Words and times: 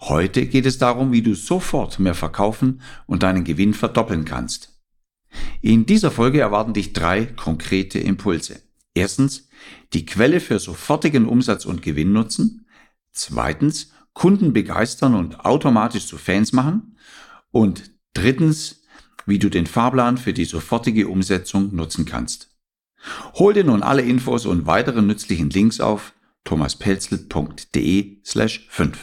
Heute 0.00 0.46
geht 0.46 0.66
es 0.66 0.78
darum, 0.78 1.12
wie 1.12 1.22
du 1.22 1.34
sofort 1.34 1.98
mehr 1.98 2.14
verkaufen 2.14 2.80
und 3.06 3.22
deinen 3.22 3.44
Gewinn 3.44 3.74
verdoppeln 3.74 4.24
kannst. 4.24 4.78
In 5.60 5.86
dieser 5.86 6.10
Folge 6.10 6.40
erwarten 6.40 6.72
dich 6.72 6.92
drei 6.92 7.26
konkrete 7.26 7.98
Impulse. 7.98 8.62
Erstens, 8.94 9.48
die 9.92 10.06
Quelle 10.06 10.40
für 10.40 10.58
sofortigen 10.58 11.26
Umsatz 11.26 11.64
und 11.64 11.82
Gewinn 11.82 12.12
nutzen. 12.12 12.66
Zweitens, 13.12 13.92
Kunden 14.12 14.52
begeistern 14.52 15.14
und 15.14 15.44
automatisch 15.44 16.06
zu 16.06 16.16
Fans 16.16 16.52
machen. 16.52 16.96
Und 17.50 17.90
drittens, 18.14 18.82
wie 19.26 19.38
du 19.38 19.48
den 19.48 19.66
Fahrplan 19.66 20.16
für 20.16 20.32
die 20.32 20.44
sofortige 20.44 21.08
Umsetzung 21.08 21.74
nutzen 21.74 22.04
kannst. 22.04 22.48
Hol 23.34 23.54
dir 23.54 23.64
nun 23.64 23.82
alle 23.82 24.02
Infos 24.02 24.46
und 24.46 24.66
weitere 24.66 25.02
nützlichen 25.02 25.50
Links 25.50 25.80
auf 25.80 26.14
thomaspelzel.de 26.44 28.18
slash 28.24 28.66
5. 28.70 28.98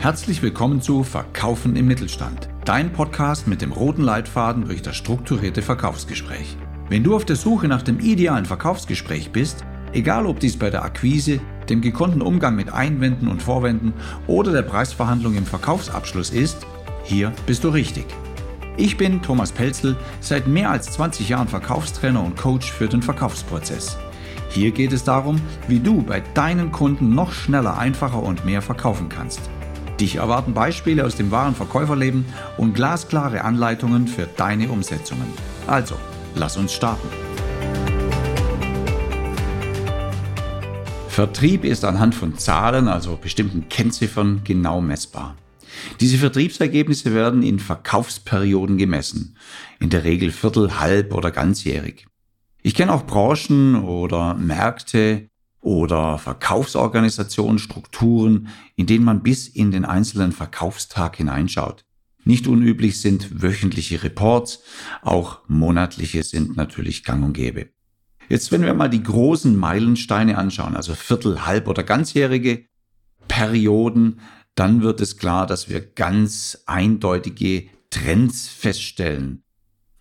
Herzlich 0.00 0.40
willkommen 0.40 0.80
zu 0.80 1.04
Verkaufen 1.04 1.76
im 1.76 1.86
Mittelstand, 1.86 2.48
dein 2.64 2.90
Podcast 2.90 3.46
mit 3.46 3.60
dem 3.60 3.70
roten 3.70 4.00
Leitfaden 4.00 4.64
durch 4.64 4.80
das 4.80 4.96
strukturierte 4.96 5.60
Verkaufsgespräch. 5.60 6.56
Wenn 6.88 7.04
du 7.04 7.14
auf 7.14 7.26
der 7.26 7.36
Suche 7.36 7.68
nach 7.68 7.82
dem 7.82 8.00
idealen 8.00 8.46
Verkaufsgespräch 8.46 9.30
bist, 9.30 9.62
egal 9.92 10.24
ob 10.24 10.40
dies 10.40 10.56
bei 10.56 10.70
der 10.70 10.84
Akquise, 10.84 11.38
dem 11.68 11.82
gekonnten 11.82 12.22
Umgang 12.22 12.56
mit 12.56 12.72
Einwänden 12.72 13.28
und 13.28 13.42
Vorwänden 13.42 13.92
oder 14.26 14.52
der 14.52 14.62
Preisverhandlung 14.62 15.36
im 15.36 15.44
Verkaufsabschluss 15.44 16.30
ist, 16.30 16.66
hier 17.04 17.34
bist 17.44 17.62
du 17.62 17.68
richtig. 17.68 18.06
Ich 18.78 18.96
bin 18.96 19.20
Thomas 19.20 19.52
Pelzel, 19.52 19.96
seit 20.20 20.46
mehr 20.46 20.70
als 20.70 20.90
20 20.92 21.28
Jahren 21.28 21.48
Verkaufstrainer 21.48 22.24
und 22.24 22.38
Coach 22.38 22.72
für 22.72 22.88
den 22.88 23.02
Verkaufsprozess. 23.02 23.98
Hier 24.48 24.70
geht 24.70 24.94
es 24.94 25.04
darum, 25.04 25.38
wie 25.68 25.78
du 25.78 26.00
bei 26.00 26.20
deinen 26.32 26.72
Kunden 26.72 27.14
noch 27.14 27.32
schneller, 27.32 27.76
einfacher 27.76 28.22
und 28.22 28.46
mehr 28.46 28.62
verkaufen 28.62 29.10
kannst. 29.10 29.50
Dich 30.00 30.16
erwarten 30.16 30.54
Beispiele 30.54 31.04
aus 31.04 31.16
dem 31.16 31.30
wahren 31.30 31.54
Verkäuferleben 31.54 32.24
und 32.56 32.72
glasklare 32.72 33.44
Anleitungen 33.44 34.08
für 34.08 34.26
deine 34.36 34.70
Umsetzungen. 34.70 35.26
Also, 35.66 35.94
lass 36.34 36.56
uns 36.56 36.72
starten. 36.72 37.06
Vertrieb 41.08 41.64
ist 41.64 41.84
anhand 41.84 42.14
von 42.14 42.38
Zahlen, 42.38 42.88
also 42.88 43.18
bestimmten 43.20 43.68
Kennziffern, 43.68 44.40
genau 44.42 44.80
messbar. 44.80 45.36
Diese 46.00 46.16
Vertriebsergebnisse 46.16 47.12
werden 47.14 47.42
in 47.42 47.58
Verkaufsperioden 47.58 48.78
gemessen, 48.78 49.36
in 49.80 49.90
der 49.90 50.04
Regel 50.04 50.30
viertel, 50.30 50.80
halb 50.80 51.14
oder 51.14 51.30
ganzjährig. 51.30 52.06
Ich 52.62 52.74
kenne 52.74 52.94
auch 52.94 53.06
Branchen 53.06 53.84
oder 53.84 54.34
Märkte, 54.34 55.29
oder 55.60 56.18
Verkaufsorganisationen, 56.18 57.58
Strukturen, 57.58 58.48
in 58.76 58.86
denen 58.86 59.04
man 59.04 59.22
bis 59.22 59.48
in 59.48 59.70
den 59.70 59.84
einzelnen 59.84 60.32
Verkaufstag 60.32 61.16
hineinschaut. 61.16 61.84
Nicht 62.24 62.46
unüblich 62.46 63.00
sind 63.00 63.42
wöchentliche 63.42 64.02
Reports, 64.02 64.62
auch 65.02 65.40
monatliche 65.48 66.22
sind 66.22 66.56
natürlich 66.56 67.04
gang 67.04 67.24
und 67.24 67.32
gäbe. 67.32 67.70
Jetzt, 68.28 68.52
wenn 68.52 68.62
wir 68.62 68.74
mal 68.74 68.88
die 68.88 69.02
großen 69.02 69.56
Meilensteine 69.56 70.38
anschauen, 70.38 70.76
also 70.76 70.94
Viertel, 70.94 71.46
Halb- 71.46 71.66
oder 71.66 71.82
ganzjährige 71.82 72.66
Perioden, 73.26 74.20
dann 74.54 74.82
wird 74.82 75.00
es 75.00 75.16
klar, 75.16 75.46
dass 75.46 75.68
wir 75.68 75.80
ganz 75.80 76.62
eindeutige 76.66 77.68
Trends 77.90 78.48
feststellen. 78.48 79.42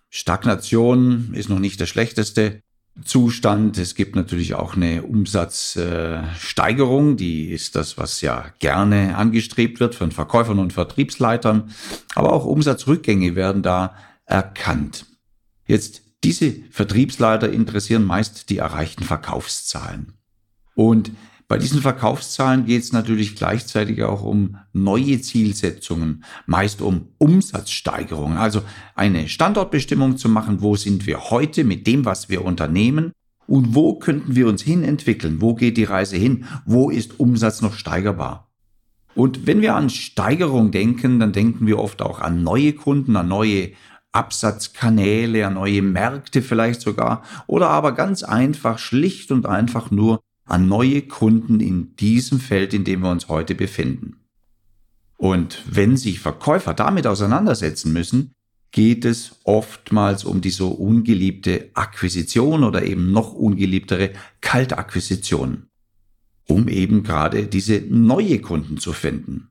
Stagnation 0.09 1.33
ist 1.33 1.49
noch 1.49 1.59
nicht 1.59 1.79
das 1.81 1.89
Schlechteste. 1.89 2.61
Zustand. 3.03 3.77
Es 3.77 3.95
gibt 3.95 4.15
natürlich 4.15 4.55
auch 4.55 4.75
eine 4.75 5.03
Umsatzsteigerung, 5.03 7.17
die 7.17 7.49
ist 7.49 7.75
das, 7.75 7.97
was 7.97 8.21
ja 8.21 8.45
gerne 8.59 9.17
angestrebt 9.17 9.79
wird 9.79 9.95
von 9.95 10.11
Verkäufern 10.11 10.59
und 10.59 10.73
Vertriebsleitern. 10.73 11.71
Aber 12.15 12.33
auch 12.33 12.45
Umsatzrückgänge 12.45 13.35
werden 13.35 13.63
da 13.63 13.95
erkannt. 14.25 15.05
Jetzt, 15.65 16.01
diese 16.23 16.55
Vertriebsleiter 16.71 17.51
interessieren 17.51 18.03
meist 18.03 18.49
die 18.49 18.57
erreichten 18.57 19.03
Verkaufszahlen. 19.03 20.13
Und 20.75 21.11
bei 21.49 21.57
diesen 21.57 21.81
Verkaufszahlen 21.81 22.65
geht 22.65 22.83
es 22.83 22.93
natürlich 22.93 23.35
gleichzeitig 23.35 24.03
auch 24.03 24.21
um 24.21 24.57
neue 24.71 25.19
Zielsetzungen, 25.19 26.23
meist 26.45 26.79
um 26.79 27.07
Umsatzsteigerungen, 27.17 28.37
also 28.37 28.61
eine 28.95 29.27
Standortbestimmung 29.27 30.17
zu 30.17 30.29
machen, 30.29 30.61
wo 30.61 30.75
sind 30.75 31.07
wir 31.07 31.31
heute 31.31 31.63
mit 31.63 31.87
dem, 31.87 32.05
was 32.05 32.29
wir 32.29 32.45
unternehmen 32.45 33.13
und 33.47 33.73
wo 33.73 33.95
könnten 33.97 34.35
wir 34.35 34.47
uns 34.47 34.61
hin 34.61 34.83
entwickeln, 34.83 35.41
wo 35.41 35.55
geht 35.55 35.77
die 35.77 35.85
Reise 35.85 36.17
hin, 36.17 36.45
wo 36.65 36.91
ist 36.91 37.19
Umsatz 37.19 37.63
noch 37.63 37.73
steigerbar. 37.73 38.51
Und 39.15 39.47
wenn 39.47 39.61
wir 39.61 39.73
an 39.73 39.89
Steigerung 39.89 40.69
denken, 40.69 41.19
dann 41.19 41.31
denken 41.33 41.65
wir 41.65 41.79
oft 41.79 42.03
auch 42.03 42.19
an 42.19 42.43
neue 42.43 42.73
Kunden, 42.73 43.15
an 43.15 43.27
neue 43.27 43.71
Absatzkanäle, 44.11 45.47
an 45.47 45.55
neue 45.55 45.81
Märkte 45.81 46.43
vielleicht 46.43 46.81
sogar 46.81 47.23
oder 47.47 47.69
aber 47.69 47.93
ganz 47.93 48.21
einfach, 48.21 48.77
schlicht 48.77 49.31
und 49.31 49.47
einfach 49.47 49.89
nur 49.89 50.21
an 50.49 50.67
neue 50.67 51.03
Kunden 51.03 51.59
in 51.59 51.95
diesem 51.95 52.39
Feld, 52.39 52.73
in 52.73 52.83
dem 52.83 53.01
wir 53.01 53.11
uns 53.11 53.27
heute 53.27 53.55
befinden. 53.55 54.17
Und 55.17 55.63
wenn 55.69 55.97
sich 55.97 56.19
Verkäufer 56.19 56.73
damit 56.73 57.05
auseinandersetzen 57.05 57.91
müssen, 57.91 58.31
geht 58.71 59.03
es 59.03 59.35
oftmals 59.43 60.23
um 60.23 60.41
die 60.41 60.51
so 60.51 60.69
ungeliebte 60.69 61.71
Akquisition 61.73 62.63
oder 62.63 62.83
eben 62.83 63.11
noch 63.11 63.33
ungeliebtere 63.33 64.11
Kaltakquisition, 64.41 65.67
um 66.47 66.67
eben 66.67 67.03
gerade 67.03 67.47
diese 67.47 67.81
neue 67.89 68.39
Kunden 68.39 68.77
zu 68.77 68.93
finden. 68.93 69.49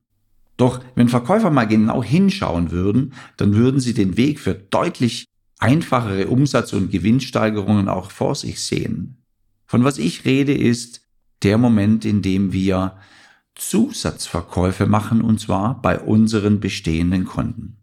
Doch 0.56 0.80
wenn 0.94 1.08
Verkäufer 1.08 1.50
mal 1.50 1.66
genau 1.66 2.02
hinschauen 2.02 2.70
würden, 2.70 3.12
dann 3.36 3.54
würden 3.54 3.80
sie 3.80 3.94
den 3.94 4.16
Weg 4.16 4.40
für 4.40 4.54
deutlich 4.54 5.26
einfachere 5.58 6.28
Umsatz- 6.28 6.72
und 6.72 6.90
Gewinnsteigerungen 6.90 7.88
auch 7.88 8.10
vor 8.10 8.34
sich 8.34 8.60
sehen. 8.60 9.17
Von 9.68 9.84
was 9.84 9.98
ich 9.98 10.24
rede, 10.24 10.54
ist 10.54 11.02
der 11.42 11.58
Moment, 11.58 12.06
in 12.06 12.22
dem 12.22 12.54
wir 12.54 12.96
Zusatzverkäufe 13.54 14.86
machen, 14.86 15.20
und 15.20 15.40
zwar 15.40 15.82
bei 15.82 15.98
unseren 16.00 16.58
bestehenden 16.58 17.26
Kunden. 17.26 17.76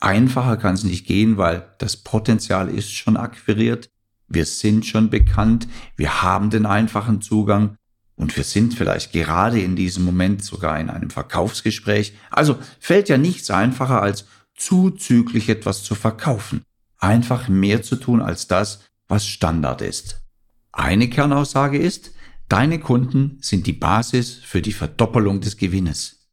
Einfacher 0.00 0.56
kann 0.56 0.74
es 0.74 0.84
nicht 0.84 1.06
gehen, 1.06 1.36
weil 1.36 1.74
das 1.78 1.98
Potenzial 1.98 2.70
ist 2.70 2.90
schon 2.90 3.18
akquiriert, 3.18 3.90
wir 4.26 4.46
sind 4.46 4.86
schon 4.86 5.10
bekannt, 5.10 5.68
wir 5.96 6.22
haben 6.22 6.48
den 6.48 6.64
einfachen 6.64 7.20
Zugang 7.20 7.76
und 8.14 8.34
wir 8.34 8.44
sind 8.44 8.72
vielleicht 8.72 9.12
gerade 9.12 9.60
in 9.60 9.76
diesem 9.76 10.04
Moment 10.04 10.42
sogar 10.42 10.80
in 10.80 10.88
einem 10.88 11.10
Verkaufsgespräch. 11.10 12.14
Also 12.30 12.58
fällt 12.80 13.10
ja 13.10 13.18
nichts 13.18 13.50
einfacher 13.50 14.00
als 14.00 14.24
zuzüglich 14.54 15.50
etwas 15.50 15.82
zu 15.82 15.94
verkaufen. 15.94 16.62
Einfach 16.98 17.48
mehr 17.48 17.82
zu 17.82 17.96
tun 17.96 18.22
als 18.22 18.48
das, 18.48 18.80
was 19.08 19.26
Standard 19.26 19.82
ist. 19.82 20.22
Eine 20.78 21.10
Kernaussage 21.10 21.76
ist, 21.76 22.12
deine 22.48 22.78
Kunden 22.78 23.38
sind 23.40 23.66
die 23.66 23.72
Basis 23.72 24.34
für 24.36 24.62
die 24.62 24.72
Verdoppelung 24.72 25.40
des 25.40 25.56
Gewinnes. 25.56 26.28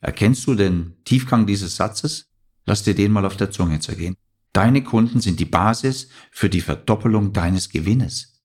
Erkennst 0.00 0.46
du 0.46 0.54
den 0.54 0.94
Tiefgang 1.04 1.44
dieses 1.44 1.74
Satzes? 1.74 2.30
Lass 2.66 2.84
dir 2.84 2.94
den 2.94 3.10
mal 3.10 3.26
auf 3.26 3.36
der 3.36 3.50
Zunge 3.50 3.80
zergehen. 3.80 4.14
Deine 4.52 4.84
Kunden 4.84 5.20
sind 5.20 5.40
die 5.40 5.44
Basis 5.44 6.08
für 6.30 6.48
die 6.48 6.60
Verdoppelung 6.60 7.32
deines 7.32 7.68
Gewinnes. 7.68 8.44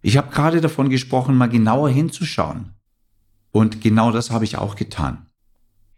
Ich 0.00 0.16
habe 0.16 0.32
gerade 0.32 0.62
davon 0.62 0.88
gesprochen, 0.88 1.36
mal 1.36 1.50
genauer 1.50 1.90
hinzuschauen. 1.90 2.70
Und 3.52 3.82
genau 3.82 4.12
das 4.12 4.30
habe 4.30 4.46
ich 4.46 4.56
auch 4.56 4.76
getan. 4.76 5.26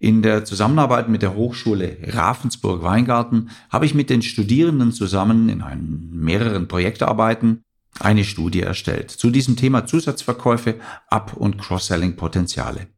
In 0.00 0.22
der 0.22 0.44
Zusammenarbeit 0.44 1.08
mit 1.08 1.22
der 1.22 1.36
Hochschule 1.36 1.98
Ravensburg-Weingarten 2.02 3.50
habe 3.70 3.86
ich 3.86 3.94
mit 3.94 4.10
den 4.10 4.22
Studierenden 4.22 4.90
zusammen 4.90 5.48
in 5.48 5.62
mehreren 6.10 6.66
Projektarbeiten 6.66 7.62
eine 8.00 8.24
Studie 8.24 8.62
erstellt 8.62 9.10
zu 9.10 9.30
diesem 9.30 9.56
Thema 9.56 9.86
Zusatzverkäufe, 9.86 10.76
Up- 11.08 11.34
und 11.34 11.58
Cross-Selling-Potenziale. 11.58 12.88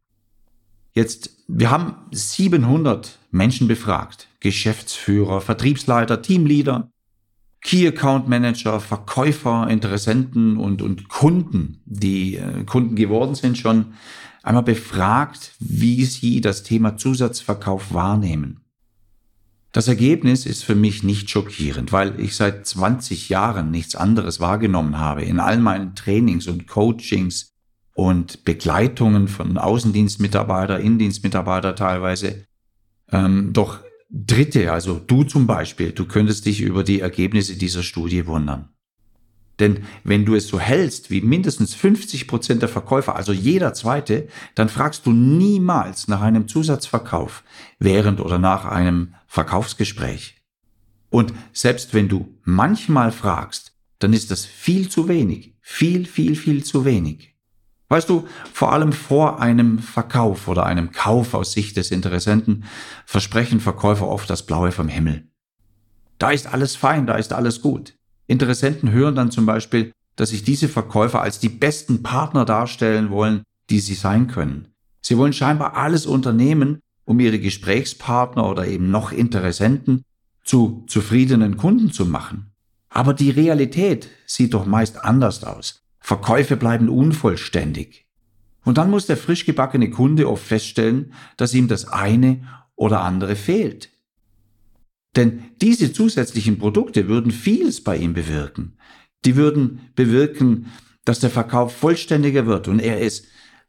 Jetzt, 0.92 1.44
wir 1.48 1.70
haben 1.70 1.96
700 2.12 3.19
Menschen 3.30 3.66
befragt, 3.66 4.28
Geschäftsführer, 4.40 5.40
Vertriebsleiter, 5.40 6.22
Teamleader, 6.22 6.92
Key 7.62 7.88
Account 7.88 8.28
Manager, 8.28 8.78
Verkäufer, 8.78 9.69
Interessenten 9.69 10.58
und, 10.58 10.82
und 10.82 11.08
Kunden, 11.08 11.80
die 11.86 12.36
äh, 12.36 12.64
Kunden 12.64 12.94
geworden 12.94 13.34
sind, 13.34 13.58
schon 13.58 13.94
einmal 14.42 14.62
befragt, 14.62 15.52
wie 15.58 16.04
sie 16.04 16.40
das 16.42 16.62
Thema 16.62 16.96
Zusatzverkauf 16.96 17.92
wahrnehmen. 17.92 18.60
Das 19.74 19.88
Ergebnis 19.88 20.46
ist 20.46 20.62
für 20.62 20.76
mich 20.76 21.02
nicht 21.02 21.28
schockierend, 21.28 21.90
weil 21.90 22.20
ich 22.20 22.36
seit 22.36 22.64
20 22.64 23.28
Jahren 23.28 23.72
nichts 23.72 23.96
anderes 23.96 24.38
wahrgenommen 24.38 25.00
habe 25.00 25.24
in 25.24 25.40
all 25.40 25.58
meinen 25.58 25.96
Trainings 25.96 26.46
und 26.46 26.68
Coachings 26.68 27.50
und 27.92 28.44
Begleitungen 28.44 29.26
von 29.26 29.58
Außendienstmitarbeiter, 29.58 30.78
Indienstmitarbeiter 30.78 31.74
teilweise. 31.74 32.44
Ähm, 33.10 33.52
doch 33.52 33.80
Dritte, 34.10 34.70
also 34.70 35.00
du 35.04 35.24
zum 35.24 35.48
Beispiel, 35.48 35.90
du 35.90 36.04
könntest 36.04 36.46
dich 36.46 36.60
über 36.60 36.84
die 36.84 37.00
Ergebnisse 37.00 37.56
dieser 37.56 37.82
Studie 37.82 38.28
wundern. 38.28 38.68
Denn 39.58 39.84
wenn 40.02 40.24
du 40.24 40.36
es 40.36 40.46
so 40.46 40.60
hältst 40.60 41.10
wie 41.10 41.20
mindestens 41.20 41.74
50 41.74 42.28
Prozent 42.28 42.62
der 42.62 42.68
Verkäufer, 42.68 43.16
also 43.16 43.32
jeder 43.32 43.74
zweite, 43.74 44.28
dann 44.54 44.68
fragst 44.68 45.06
du 45.06 45.12
niemals 45.12 46.06
nach 46.06 46.20
einem 46.20 46.46
Zusatzverkauf 46.46 47.42
während 47.78 48.20
oder 48.20 48.38
nach 48.38 48.64
einem 48.64 49.14
Verkaufsgespräch. 49.34 50.36
Und 51.10 51.34
selbst 51.52 51.92
wenn 51.92 52.08
du 52.08 52.38
manchmal 52.44 53.10
fragst, 53.10 53.72
dann 53.98 54.12
ist 54.12 54.31
das 54.31 54.44
viel 54.44 54.88
zu 54.88 55.08
wenig. 55.08 55.56
Viel, 55.60 56.06
viel, 56.06 56.36
viel 56.36 56.62
zu 56.62 56.84
wenig. 56.84 57.34
Weißt 57.88 58.08
du, 58.08 58.28
vor 58.52 58.72
allem 58.72 58.92
vor 58.92 59.40
einem 59.40 59.81
Verkauf 59.81 60.46
oder 60.46 60.66
einem 60.66 60.92
Kauf 60.92 61.34
aus 61.34 61.50
Sicht 61.50 61.76
des 61.76 61.90
Interessenten 61.90 62.62
versprechen 63.06 63.58
Verkäufer 63.58 64.06
oft 64.06 64.31
das 64.31 64.46
Blaue 64.46 64.70
vom 64.70 64.86
Himmel. 64.86 65.28
Da 66.19 66.31
ist 66.31 66.46
alles 66.46 66.76
fein, 66.76 67.08
da 67.08 67.16
ist 67.16 67.32
alles 67.32 67.60
gut. 67.60 67.96
Interessenten 68.28 68.92
hören 68.92 69.16
dann 69.16 69.32
zum 69.32 69.46
Beispiel, 69.46 69.90
dass 70.14 70.31
sich 70.31 70.44
diese 70.44 70.69
Verkäufer 70.69 71.20
als 71.20 71.40
die 71.40 71.48
besten 71.48 72.04
Partner 72.04 72.44
darstellen 72.44 73.10
wollen, 73.10 73.42
die 73.69 73.81
sie 73.81 73.94
sein 73.94 74.28
können. 74.28 74.69
Sie 75.00 75.19
wollen 75.19 75.32
scheinbar 75.32 75.75
alles 75.76 76.06
unternehmen, 76.06 76.78
um 77.04 77.20
ihre 77.20 77.38
Gesprächspartner 77.38 78.48
oder 78.48 78.66
eben 78.66 78.90
noch 78.90 79.12
Interessenten 79.12 80.04
zu 80.42 80.84
zufriedenen 80.86 81.56
Kunden 81.56 81.92
zu 81.92 82.06
machen. 82.06 82.52
Aber 82.88 83.14
die 83.14 83.30
Realität 83.30 84.08
sieht 84.26 84.54
doch 84.54 84.66
meist 84.66 85.04
anders 85.04 85.42
aus. 85.42 85.82
Verkäufe 86.00 86.56
bleiben 86.56 86.88
unvollständig. 86.88 88.06
Und 88.64 88.78
dann 88.78 88.90
muss 88.90 89.06
der 89.06 89.16
frisch 89.16 89.44
gebackene 89.46 89.90
Kunde 89.90 90.28
oft 90.28 90.44
feststellen, 90.44 91.12
dass 91.36 91.54
ihm 91.54 91.68
das 91.68 91.88
eine 91.88 92.46
oder 92.76 93.00
andere 93.00 93.36
fehlt. 93.36 93.90
Denn 95.16 95.44
diese 95.60 95.92
zusätzlichen 95.92 96.58
Produkte 96.58 97.08
würden 97.08 97.30
vieles 97.30 97.82
bei 97.82 97.96
ihm 97.96 98.14
bewirken. 98.14 98.76
Die 99.24 99.36
würden 99.36 99.80
bewirken, 99.94 100.66
dass 101.04 101.20
der 101.20 101.30
Verkauf 101.30 101.76
vollständiger 101.76 102.46
wird 102.46 102.68
und 102.68 102.80
er 102.80 103.00
es 103.00 103.24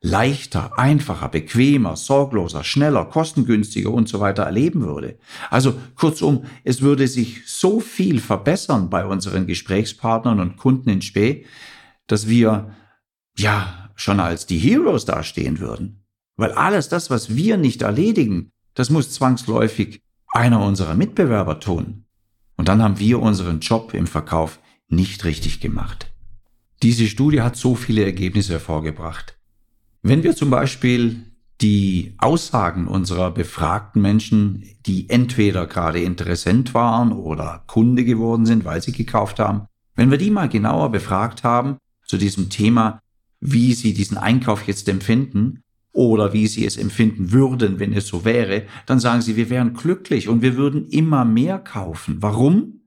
leichter, 0.06 0.78
einfacher, 0.78 1.30
bequemer, 1.30 1.96
sorgloser, 1.96 2.64
schneller, 2.64 3.06
kostengünstiger 3.06 3.90
und 3.90 4.08
so 4.08 4.20
weiter 4.20 4.44
erleben 4.44 4.82
würde. 4.84 5.18
Also 5.50 5.74
kurzum, 5.96 6.46
es 6.64 6.82
würde 6.82 7.08
sich 7.08 7.42
so 7.48 7.80
viel 7.80 8.20
verbessern 8.20 8.92
bei 8.92 9.04
unseren 9.04 9.48
Gesprächspartnern 9.48 10.40
und 10.40 10.58
Kunden 10.58 10.90
in 10.90 11.02
Spee, 11.02 11.48
dass 12.06 12.30
wir 12.30 12.76
ja 13.36 13.90
schon 13.96 14.20
als 14.20 14.46
die 14.46 14.60
Heroes 14.60 15.06
dastehen 15.06 15.60
würden. 15.60 16.06
Weil 16.38 16.52
alles 16.52 16.88
das, 16.88 17.10
was 17.10 17.36
wir 17.36 17.58
nicht 17.58 17.82
erledigen, 17.82 18.52
das 18.76 18.92
muss 18.92 19.12
zwangsläufig 19.12 20.02
einer 20.28 20.64
unserer 20.64 20.94
Mitbewerber 20.94 21.60
tun. 21.60 22.06
Und 22.58 22.68
dann 22.68 22.84
haben 22.84 23.00
wir 23.00 23.22
unseren 23.22 23.60
Job 23.60 23.96
im 23.96 24.06
Verkauf 24.06 24.60
nicht 24.88 25.26
richtig 25.26 25.62
gemacht. 25.62 26.14
Diese 26.84 27.08
Studie 27.08 27.42
hat 27.42 27.56
so 27.56 27.74
viele 27.74 28.04
Ergebnisse 28.04 28.54
hervorgebracht. 28.54 29.35
Wenn 30.08 30.22
wir 30.22 30.36
zum 30.36 30.52
Beispiel 30.52 31.24
die 31.62 32.14
Aussagen 32.20 32.88
unserer 32.88 33.32
befragten 33.32 34.04
Menschen, 34.04 34.64
die 34.86 35.10
entweder 35.10 35.66
gerade 35.66 36.00
Interessent 36.00 36.76
waren 36.76 37.12
oder 37.12 37.64
Kunde 37.66 38.06
geworden 38.06 38.46
sind, 38.46 38.66
weil 38.66 38.84
sie 38.84 38.92
gekauft 38.92 39.40
haben, 39.40 39.64
wenn 39.96 40.12
wir 40.12 40.20
die 40.20 40.30
mal 40.30 40.48
genauer 40.48 40.92
befragt 40.92 41.44
haben 41.44 41.78
zu 42.06 42.18
diesem 42.18 42.52
Thema, 42.52 43.02
wie 43.40 43.74
sie 43.74 43.96
diesen 43.96 44.20
Einkauf 44.20 44.68
jetzt 44.68 44.88
empfinden, 44.90 45.64
oder 45.92 46.34
wie 46.34 46.46
sie 46.46 46.68
es 46.68 46.78
empfinden 46.78 47.32
würden, 47.32 47.80
wenn 47.80 47.92
es 47.92 48.06
so 48.06 48.26
wäre, 48.26 48.68
dann 48.86 49.00
sagen 49.00 49.22
sie, 49.22 49.38
wir 49.38 49.50
wären 49.50 49.74
glücklich 49.74 50.30
und 50.30 50.44
wir 50.44 50.56
würden 50.56 50.88
immer 50.90 51.26
mehr 51.26 51.58
kaufen. 51.58 52.18
Warum? 52.20 52.82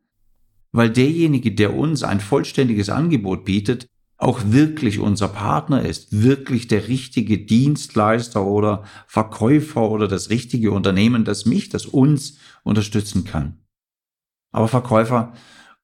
Weil 0.71 0.91
derjenige, 0.91 1.51
der 1.51 1.75
uns 1.75 2.05
ein 2.05 2.21
vollständiges 2.21 2.91
Angebot 2.91 3.45
bietet, 3.45 3.89
auch 4.19 4.41
wirklich 4.47 4.99
unser 4.99 5.29
Partner 5.29 5.83
ist, 5.83 6.23
wirklich 6.23 6.67
der 6.67 6.89
richtige 6.89 7.39
Dienstleister 7.39 8.45
oder 8.45 8.83
Verkäufer 9.07 9.89
oder 9.89 10.09
das 10.09 10.29
richtige 10.29 10.73
Unternehmen, 10.73 11.25
das 11.25 11.47
mich, 11.47 11.69
das 11.69 11.87
uns 11.87 12.37
unterstützen 12.65 13.25
kann. 13.25 13.61
Aber 14.51 14.67
Verkäufer 14.67 15.33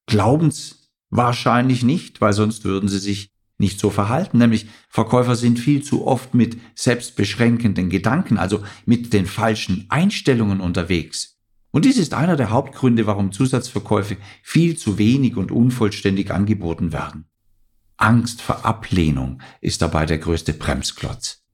glauben 0.06 0.48
es 0.48 0.90
wahrscheinlich 1.10 1.84
nicht, 1.84 2.20
weil 2.20 2.32
sonst 2.32 2.64
würden 2.64 2.88
sie 2.88 2.98
sich 2.98 3.30
nicht 3.56 3.78
so 3.78 3.88
verhalten, 3.88 4.38
nämlich 4.38 4.66
Verkäufer 4.88 5.36
sind 5.36 5.60
viel 5.60 5.84
zu 5.84 6.04
oft 6.04 6.34
mit 6.34 6.58
selbstbeschränkenden 6.74 7.88
Gedanken, 7.88 8.36
also 8.36 8.64
mit 8.84 9.12
den 9.12 9.26
falschen 9.26 9.86
Einstellungen 9.90 10.60
unterwegs. 10.60 11.38
Und 11.70 11.84
dies 11.84 11.98
ist 11.98 12.14
einer 12.14 12.34
der 12.34 12.50
Hauptgründe, 12.50 13.06
warum 13.06 13.30
Zusatzverkäufe 13.30 14.16
viel 14.42 14.76
zu 14.76 14.98
wenig 14.98 15.36
und 15.36 15.52
unvollständig 15.52 16.32
angeboten 16.32 16.92
werden. 16.92 17.26
Angst 17.96 18.42
vor 18.42 18.64
Ablehnung 18.64 19.40
ist 19.60 19.82
dabei 19.82 20.06
der 20.06 20.18
größte 20.18 20.52
Bremsklotz. 20.52 21.44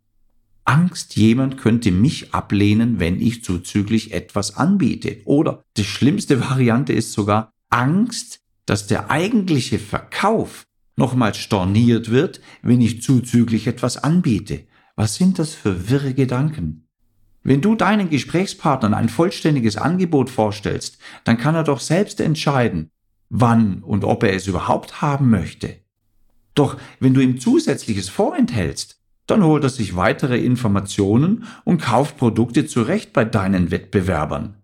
Angst, 0.65 1.17
jemand 1.17 1.59
könnte 1.59 1.91
mich 1.91 2.33
ablehnen, 2.33 3.01
wenn 3.01 3.21
ich 3.21 3.43
zuzüglich 3.43 4.13
etwas 4.13 4.57
anbiete. 4.57 5.19
Oder 5.25 5.65
die 5.77 5.85
schlimmste 5.85 6.41
Variante 6.41 6.93
ist 6.93 7.13
sogar 7.13 7.51
Angst, 7.71 8.41
dass 8.67 8.87
der 8.87 9.11
eigentliche 9.11 9.79
Verkauf 9.79 10.65
nochmals 10.97 11.39
storniert 11.39 12.11
wird, 12.11 12.41
wenn 12.63 12.81
ich 12.81 13.03
zuzüglich 13.03 13.67
etwas 13.67 13.97
anbiete. 13.97 14.67
Was 14.97 15.17
sind 15.17 15.39
das 15.39 15.55
für 15.55 15.89
wirre 15.89 16.15
Gedanken? 16.15 16.87
Wenn 17.43 17.63
du 17.63 17.75
deinen 17.75 18.11
Gesprächspartnern 18.11 18.93
ein 18.93 19.09
vollständiges 19.09 19.77
Angebot 19.77 20.29
vorstellst, 20.29 20.99
dann 21.25 21.39
kann 21.39 21.55
er 21.55 21.65
doch 21.65 21.81
selbst 21.81 22.21
entscheiden, 22.21 22.91
wann 23.31 23.83
und 23.83 24.05
ob 24.05 24.23
er 24.23 24.35
es 24.35 24.47
überhaupt 24.47 25.01
haben 25.01 25.31
möchte. 25.31 25.81
Doch 26.55 26.77
wenn 26.99 27.15
du 27.15 27.21
ihm 27.21 27.41
zusätzliches 27.41 28.09
vorenthältst, 28.09 29.01
dann 29.27 29.45
holt 29.45 29.63
er 29.63 29.71
sich 29.71 29.95
weitere 29.95 30.39
Informationen 30.39 31.45
und 31.65 31.81
kauft 31.81 32.17
Produkte 32.17 32.67
zurecht 32.67 33.13
bei 33.13 33.25
deinen 33.25 33.71
Wettbewerbern. 33.71 34.57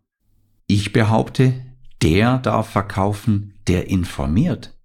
Ich 0.66 0.92
behaupte, 0.92 1.54
der 2.02 2.38
darf 2.38 2.70
verkaufen, 2.70 3.54
der 3.68 3.88
informiert. 3.88 4.76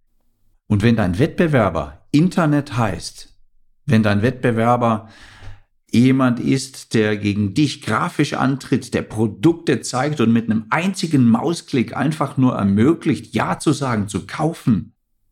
Und 0.67 0.83
wenn 0.83 0.95
dein 0.95 1.17
Wettbewerber 1.17 2.05
Internet 2.11 2.77
heißt, 2.77 3.35
wenn 3.85 4.03
dein 4.03 4.21
Wettbewerber 4.21 5.09
jemand 5.91 6.39
ist, 6.39 6.93
der 6.93 7.17
gegen 7.17 7.53
dich 7.53 7.81
grafisch 7.81 8.33
antritt, 8.33 8.93
der 8.93 9.01
Produkte 9.01 9.81
zeigt 9.81 10.21
und 10.21 10.31
mit 10.31 10.49
einem 10.49 10.65
einzigen 10.69 11.27
Mausklick 11.27 11.95
einfach 11.95 12.37
nur 12.37 12.55
ermöglicht, 12.55 13.33
Ja 13.33 13.59
zu 13.59 13.73
sagen, 13.73 14.07
zu 14.07 14.25
kaufen, 14.25 14.90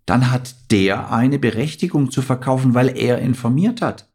dann 0.10 0.32
hat 0.32 0.72
der 0.72 1.12
eine 1.12 1.38
Berechtigung 1.38 2.10
zu 2.10 2.24
verkaufen, 2.24 2.74
weil 2.74 2.98
er 2.98 3.20
informiert 3.20 3.84
hat. 3.84 4.10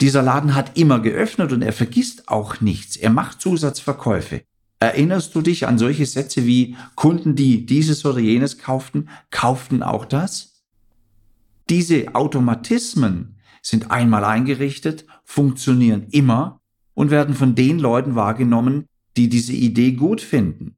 Dieser 0.00 0.22
Laden 0.22 0.54
hat 0.54 0.78
immer 0.78 1.00
geöffnet 1.00 1.52
und 1.52 1.62
er 1.62 1.72
vergisst 1.72 2.28
auch 2.28 2.60
nichts. 2.60 2.96
Er 2.96 3.10
macht 3.10 3.40
Zusatzverkäufe. 3.40 4.42
Erinnerst 4.78 5.34
du 5.34 5.42
dich 5.42 5.66
an 5.66 5.76
solche 5.76 6.06
Sätze 6.06 6.46
wie 6.46 6.76
Kunden, 6.94 7.34
die 7.34 7.66
dieses 7.66 8.04
oder 8.04 8.20
jenes 8.20 8.58
kauften, 8.58 9.08
kauften 9.30 9.82
auch 9.82 10.04
das? 10.04 10.62
Diese 11.68 12.14
Automatismen 12.14 13.40
sind 13.60 13.90
einmal 13.90 14.24
eingerichtet, 14.24 15.04
funktionieren 15.24 16.06
immer 16.12 16.60
und 16.94 17.10
werden 17.10 17.34
von 17.34 17.56
den 17.56 17.80
Leuten 17.80 18.14
wahrgenommen, 18.14 18.86
die 19.16 19.28
diese 19.28 19.52
Idee 19.52 19.92
gut 19.92 20.20
finden, 20.20 20.76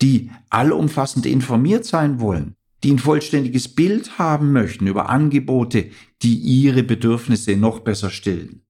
die 0.00 0.30
allumfassend 0.48 1.26
informiert 1.26 1.84
sein 1.84 2.18
wollen, 2.18 2.54
die 2.84 2.92
ein 2.92 2.98
vollständiges 2.98 3.74
Bild 3.74 4.18
haben 4.18 4.52
möchten 4.52 4.86
über 4.86 5.08
Angebote, 5.08 5.90
die 6.22 6.36
ihre 6.36 6.82
Bedürfnisse 6.82 7.56
noch 7.56 7.80
besser 7.80 8.10
stillen. 8.10 8.62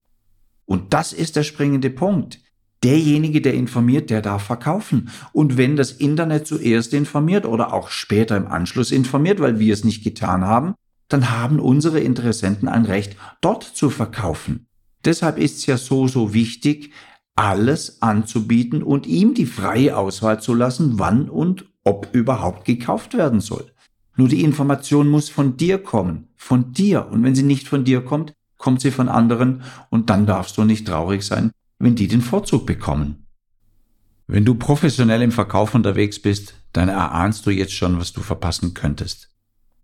Und 0.65 0.93
das 0.93 1.13
ist 1.13 1.35
der 1.35 1.43
springende 1.43 1.89
Punkt. 1.89 2.39
Derjenige, 2.83 3.41
der 3.41 3.55
informiert, 3.55 4.09
der 4.09 4.21
darf 4.21 4.43
verkaufen. 4.43 5.09
Und 5.33 5.57
wenn 5.57 5.75
das 5.75 5.91
Internet 5.91 6.47
zuerst 6.47 6.93
informiert 6.93 7.45
oder 7.45 7.73
auch 7.73 7.89
später 7.89 8.37
im 8.37 8.47
Anschluss 8.47 8.91
informiert, 8.91 9.39
weil 9.39 9.59
wir 9.59 9.73
es 9.73 9.83
nicht 9.83 10.03
getan 10.03 10.45
haben, 10.45 10.75
dann 11.09 11.31
haben 11.31 11.59
unsere 11.59 11.99
Interessenten 11.99 12.69
ein 12.69 12.85
Recht, 12.85 13.17
dort 13.41 13.63
zu 13.63 13.89
verkaufen. 13.89 14.67
Deshalb 15.03 15.37
ist 15.37 15.57
es 15.57 15.65
ja 15.65 15.77
so, 15.77 16.07
so 16.07 16.33
wichtig, 16.33 16.91
alles 17.35 18.01
anzubieten 18.01 18.83
und 18.83 19.07
ihm 19.07 19.33
die 19.33 19.45
freie 19.45 19.97
Auswahl 19.97 20.41
zu 20.41 20.53
lassen, 20.53 20.99
wann 20.99 21.29
und 21.29 21.65
ob 21.83 22.09
überhaupt 22.13 22.65
gekauft 22.65 23.13
werden 23.13 23.39
soll. 23.39 23.71
Nur 24.19 24.27
die 24.27 24.43
Information 24.43 25.07
muss 25.07 25.29
von 25.29 25.55
dir 25.55 25.81
kommen, 25.81 26.27
von 26.35 26.73
dir. 26.73 27.07
Und 27.07 27.23
wenn 27.23 27.35
sie 27.35 27.43
nicht 27.43 27.69
von 27.69 27.85
dir 27.85 28.01
kommt, 28.01 28.33
kommt 28.57 28.81
sie 28.81 28.91
von 28.91 29.07
anderen 29.07 29.63
und 29.89 30.09
dann 30.09 30.25
darfst 30.25 30.57
du 30.57 30.65
nicht 30.65 30.85
traurig 30.85 31.23
sein, 31.23 31.51
wenn 31.77 31.95
die 31.95 32.09
den 32.09 32.19
Vorzug 32.19 32.65
bekommen. 32.65 33.27
Wenn 34.27 34.43
du 34.43 34.55
professionell 34.55 35.21
im 35.21 35.31
Verkauf 35.31 35.73
unterwegs 35.73 36.21
bist, 36.21 36.55
dann 36.73 36.89
erahnst 36.89 37.45
du 37.45 37.49
jetzt 37.49 37.71
schon, 37.71 37.97
was 37.97 38.11
du 38.11 38.19
verpassen 38.19 38.73
könntest. 38.73 39.31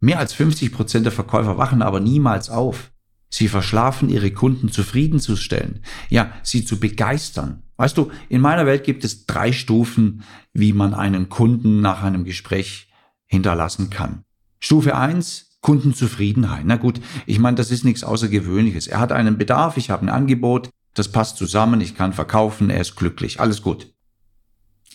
Mehr 0.01 0.19
als 0.19 0.33
50 0.33 0.73
Prozent 0.73 1.05
der 1.05 1.13
Verkäufer 1.13 1.57
wachen 1.57 1.81
aber 1.81 2.01
niemals 2.01 2.49
auf. 2.49 2.91
Sie 3.29 3.47
verschlafen, 3.47 4.09
ihre 4.09 4.31
Kunden 4.31 4.67
zufriedenzustellen, 4.67 5.79
ja, 6.09 6.33
sie 6.43 6.65
zu 6.65 6.77
begeistern. 6.77 7.63
Weißt 7.77 7.97
du, 7.97 8.11
in 8.27 8.41
meiner 8.41 8.65
Welt 8.65 8.83
gibt 8.83 9.05
es 9.05 9.27
drei 9.27 9.53
Stufen, 9.53 10.23
wie 10.51 10.73
man 10.73 10.93
einen 10.93 11.29
Kunden 11.29 11.79
nach 11.79 12.03
einem 12.03 12.25
Gespräch 12.25 12.89
hinterlassen 13.27 13.89
kann. 13.89 14.24
Stufe 14.65 14.97
eins 14.97 15.59
Kundenzufriedenheit. 15.61 16.65
Na 16.65 16.77
gut, 16.77 16.99
ich 17.27 17.37
meine, 17.37 17.55
das 17.55 17.69
ist 17.69 17.85
nichts 17.85 18.03
Außergewöhnliches. 18.03 18.87
Er 18.87 18.99
hat 18.99 19.11
einen 19.11 19.37
Bedarf, 19.37 19.77
ich 19.77 19.91
habe 19.91 20.03
ein 20.03 20.09
Angebot, 20.09 20.71
das 20.95 21.11
passt 21.11 21.37
zusammen, 21.37 21.81
ich 21.81 21.95
kann 21.95 22.13
verkaufen, 22.13 22.71
er 22.71 22.81
ist 22.81 22.95
glücklich, 22.95 23.39
alles 23.39 23.61
gut. 23.61 23.93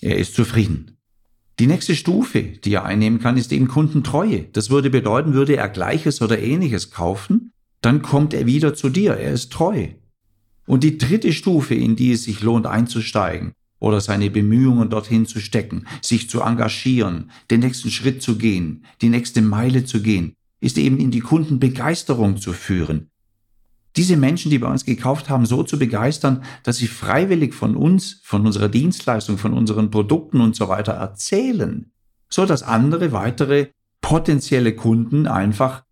Er 0.00 0.18
ist 0.18 0.34
zufrieden. 0.34 0.96
Die 1.60 1.68
nächste 1.68 1.94
Stufe, 1.94 2.42
die 2.42 2.74
er 2.74 2.84
einnehmen 2.84 3.20
kann, 3.20 3.36
ist 3.36 3.52
eben 3.52 3.68
Kundentreue. 3.68 4.42
Das 4.52 4.70
würde 4.70 4.90
bedeuten, 4.90 5.34
würde 5.34 5.54
er 5.54 5.68
Gleiches 5.68 6.20
oder 6.20 6.40
Ähnliches 6.40 6.90
kaufen, 6.90 7.52
dann 7.80 8.02
kommt 8.02 8.34
er 8.34 8.46
wieder 8.46 8.74
zu 8.74 8.88
dir, 8.88 9.14
er 9.14 9.30
ist 9.30 9.52
treu. 9.52 9.86
Und 10.66 10.82
die 10.82 10.98
dritte 10.98 11.32
Stufe, 11.32 11.76
in 11.76 11.94
die 11.94 12.10
es 12.10 12.24
sich 12.24 12.40
lohnt 12.40 12.66
einzusteigen 12.66 13.52
oder 13.80 14.00
seine 14.00 14.30
Bemühungen 14.30 14.90
dorthin 14.90 15.26
zu 15.26 15.40
stecken, 15.40 15.86
sich 16.02 16.30
zu 16.30 16.42
engagieren, 16.42 17.30
den 17.50 17.60
nächsten 17.60 17.90
Schritt 17.90 18.22
zu 18.22 18.38
gehen, 18.38 18.84
die 19.02 19.08
nächste 19.08 19.42
Meile 19.42 19.84
zu 19.84 20.02
gehen, 20.02 20.34
ist 20.60 20.78
eben 20.78 20.98
in 20.98 21.10
die 21.10 21.20
Kundenbegeisterung 21.20 22.36
zu 22.36 22.52
führen. 22.52 23.10
Diese 23.96 24.16
Menschen, 24.16 24.50
die 24.50 24.58
bei 24.58 24.68
uns 24.68 24.84
gekauft 24.84 25.28
haben, 25.28 25.46
so 25.46 25.64
zu 25.64 25.78
begeistern, 25.78 26.44
dass 26.62 26.76
sie 26.76 26.86
freiwillig 26.86 27.54
von 27.54 27.74
uns, 27.74 28.20
von 28.22 28.46
unserer 28.46 28.68
Dienstleistung, 28.68 29.36
von 29.36 29.52
unseren 29.52 29.90
Produkten 29.90 30.40
und 30.40 30.54
so 30.54 30.68
weiter 30.68 30.92
erzählen, 30.92 31.90
so 32.28 32.46
dass 32.46 32.62
andere 32.62 33.10
weitere 33.10 33.68
potenzielle 34.00 34.74
Kunden 34.76 35.26
einfach 35.26 35.82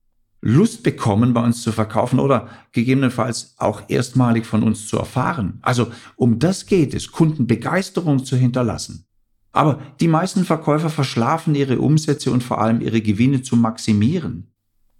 Lust 0.41 0.83
bekommen, 0.83 1.35
bei 1.35 1.43
uns 1.43 1.63
zu 1.63 1.73
verkaufen 1.73 2.21
oder 2.21 2.49
gegebenenfalls 2.73 3.55
auch 3.59 3.83
erstmalig 3.89 4.47
von 4.47 4.63
uns 4.63 4.87
zu 4.87 4.97
erfahren. 4.97 5.59
Also 5.63 5.89
um 6.17 6.39
das 6.39 6.67
geht 6.67 6.95
es, 6.95 7.11
Kundenbegeisterung 7.11 8.25
zu 8.25 8.37
hinterlassen. 8.37 9.05
Aber 9.51 9.81
die 10.01 10.09
meisten 10.09 10.45
Verkäufer 10.45 10.91
verschlafen 10.91 11.55
ihre 11.55 11.81
Umsätze 11.81 12.31
und 12.31 12.45
vor 12.45 12.61
allem 12.61 12.81
ihre 12.81 13.01
Gewinne 13.01 13.43
zu 13.43 13.57
maximieren. 13.57 14.53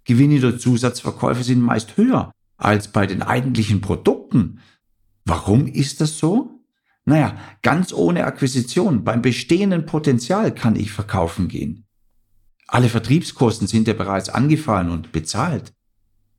Gewinne 0.03 0.39
durch 0.39 0.59
Zusatzverkäufe 0.59 1.43
sind 1.43 1.61
meist 1.61 1.95
höher 1.95 2.31
als 2.57 2.91
bei 2.91 3.07
den 3.07 3.21
eigentlichen 3.21 3.79
Produkten. 3.79 4.59
Warum 5.23 5.67
ist 5.67 6.01
das 6.01 6.17
so? 6.17 6.59
Naja, 7.05 7.37
ganz 7.61 7.93
ohne 7.93 8.25
Akquisition, 8.25 9.03
beim 9.03 9.21
bestehenden 9.21 9.85
Potenzial 9.85 10.53
kann 10.53 10.75
ich 10.75 10.91
verkaufen 10.91 11.47
gehen. 11.47 11.85
Alle 12.71 12.89
Vertriebskosten 12.89 13.67
sind 13.67 13.87
ja 13.87 13.93
bereits 13.93 14.29
angefallen 14.29 14.91
und 14.91 15.11
bezahlt. 15.11 15.73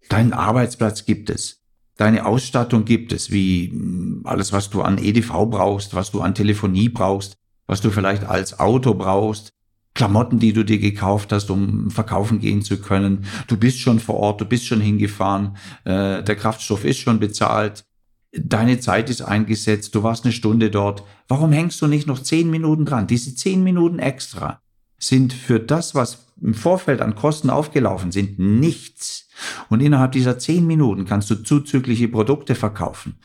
Deinen 0.09 0.33
Arbeitsplatz 0.33 1.05
gibt 1.05 1.29
es. 1.29 1.61
Deine 1.97 2.25
Ausstattung 2.25 2.85
gibt 2.85 3.13
es, 3.13 3.31
wie 3.31 3.71
hm, 3.71 4.23
alles, 4.25 4.53
was 4.53 4.71
du 4.71 4.83
an 4.83 4.99
EDV 4.99 5.47
brauchst, 5.47 5.95
was 5.95 6.13
du 6.13 6.21
an 6.21 6.35
Telefonie 6.35 6.89
brauchst, 6.89 7.37
was 7.67 7.81
du 7.81 7.91
vielleicht 7.91 8.25
als 8.25 8.59
Auto 8.59 8.95
brauchst, 8.95 9.53
Klamotten, 9.95 10.39
die 10.39 10.53
du 10.53 10.65
dir 10.65 10.79
gekauft 10.79 11.33
hast, 11.33 11.51
um 11.51 11.91
verkaufen 11.91 12.39
gehen 12.39 12.63
zu 12.63 12.81
können. 12.81 13.25
Du 13.49 13.57
bist 13.57 13.81
schon 13.81 13.99
vor 13.99 14.17
Ort, 14.17 14.41
du 14.41 14.45
bist 14.45 14.67
schon 14.67 14.81
hingefahren, 14.81 15.57
äh, 15.85 16.23
der 16.23 16.37
Kraftstoff 16.37 16.85
ist 16.85 16.99
schon 16.99 17.19
bezahlt, 17.19 17.85
deine 18.33 18.79
Zeit 18.79 19.11
ist 19.11 19.23
eingesetzt, 19.23 19.95
du 19.95 20.05
warst 20.05 20.25
eine 20.25 20.33
Stunde 20.33 20.71
dort. 20.71 21.03
Warum 21.27 21.51
hängst 21.51 21.83
du 21.83 21.89
nicht 21.89 22.07
noch 22.07 22.23
zehn 22.23 22.51
Minuten 22.51 22.87
dran? 22.87 23.09
Diese 23.09 23.35
zehn 23.35 23.65
Minuten 23.65 23.99
extra 23.99 24.63
sind 25.01 25.33
für 25.33 25.59
das, 25.59 25.97
was 25.97 26.27
im 26.41 26.55
Vorfeld 26.55 27.01
an 27.01 27.17
Kosten 27.17 27.51
aufgelaufen 27.51 28.13
sind, 28.13 28.39
nichts. 28.39 29.29
Und 29.69 29.81
innerhalb 29.81 30.13
dieser 30.13 30.39
zehn 30.39 30.67
Minuten 30.67 31.05
kannst 31.05 31.29
du 31.31 31.35
zuzügliche 31.35 32.09
Produkte 32.09 32.55
verkaufen. 32.55 33.17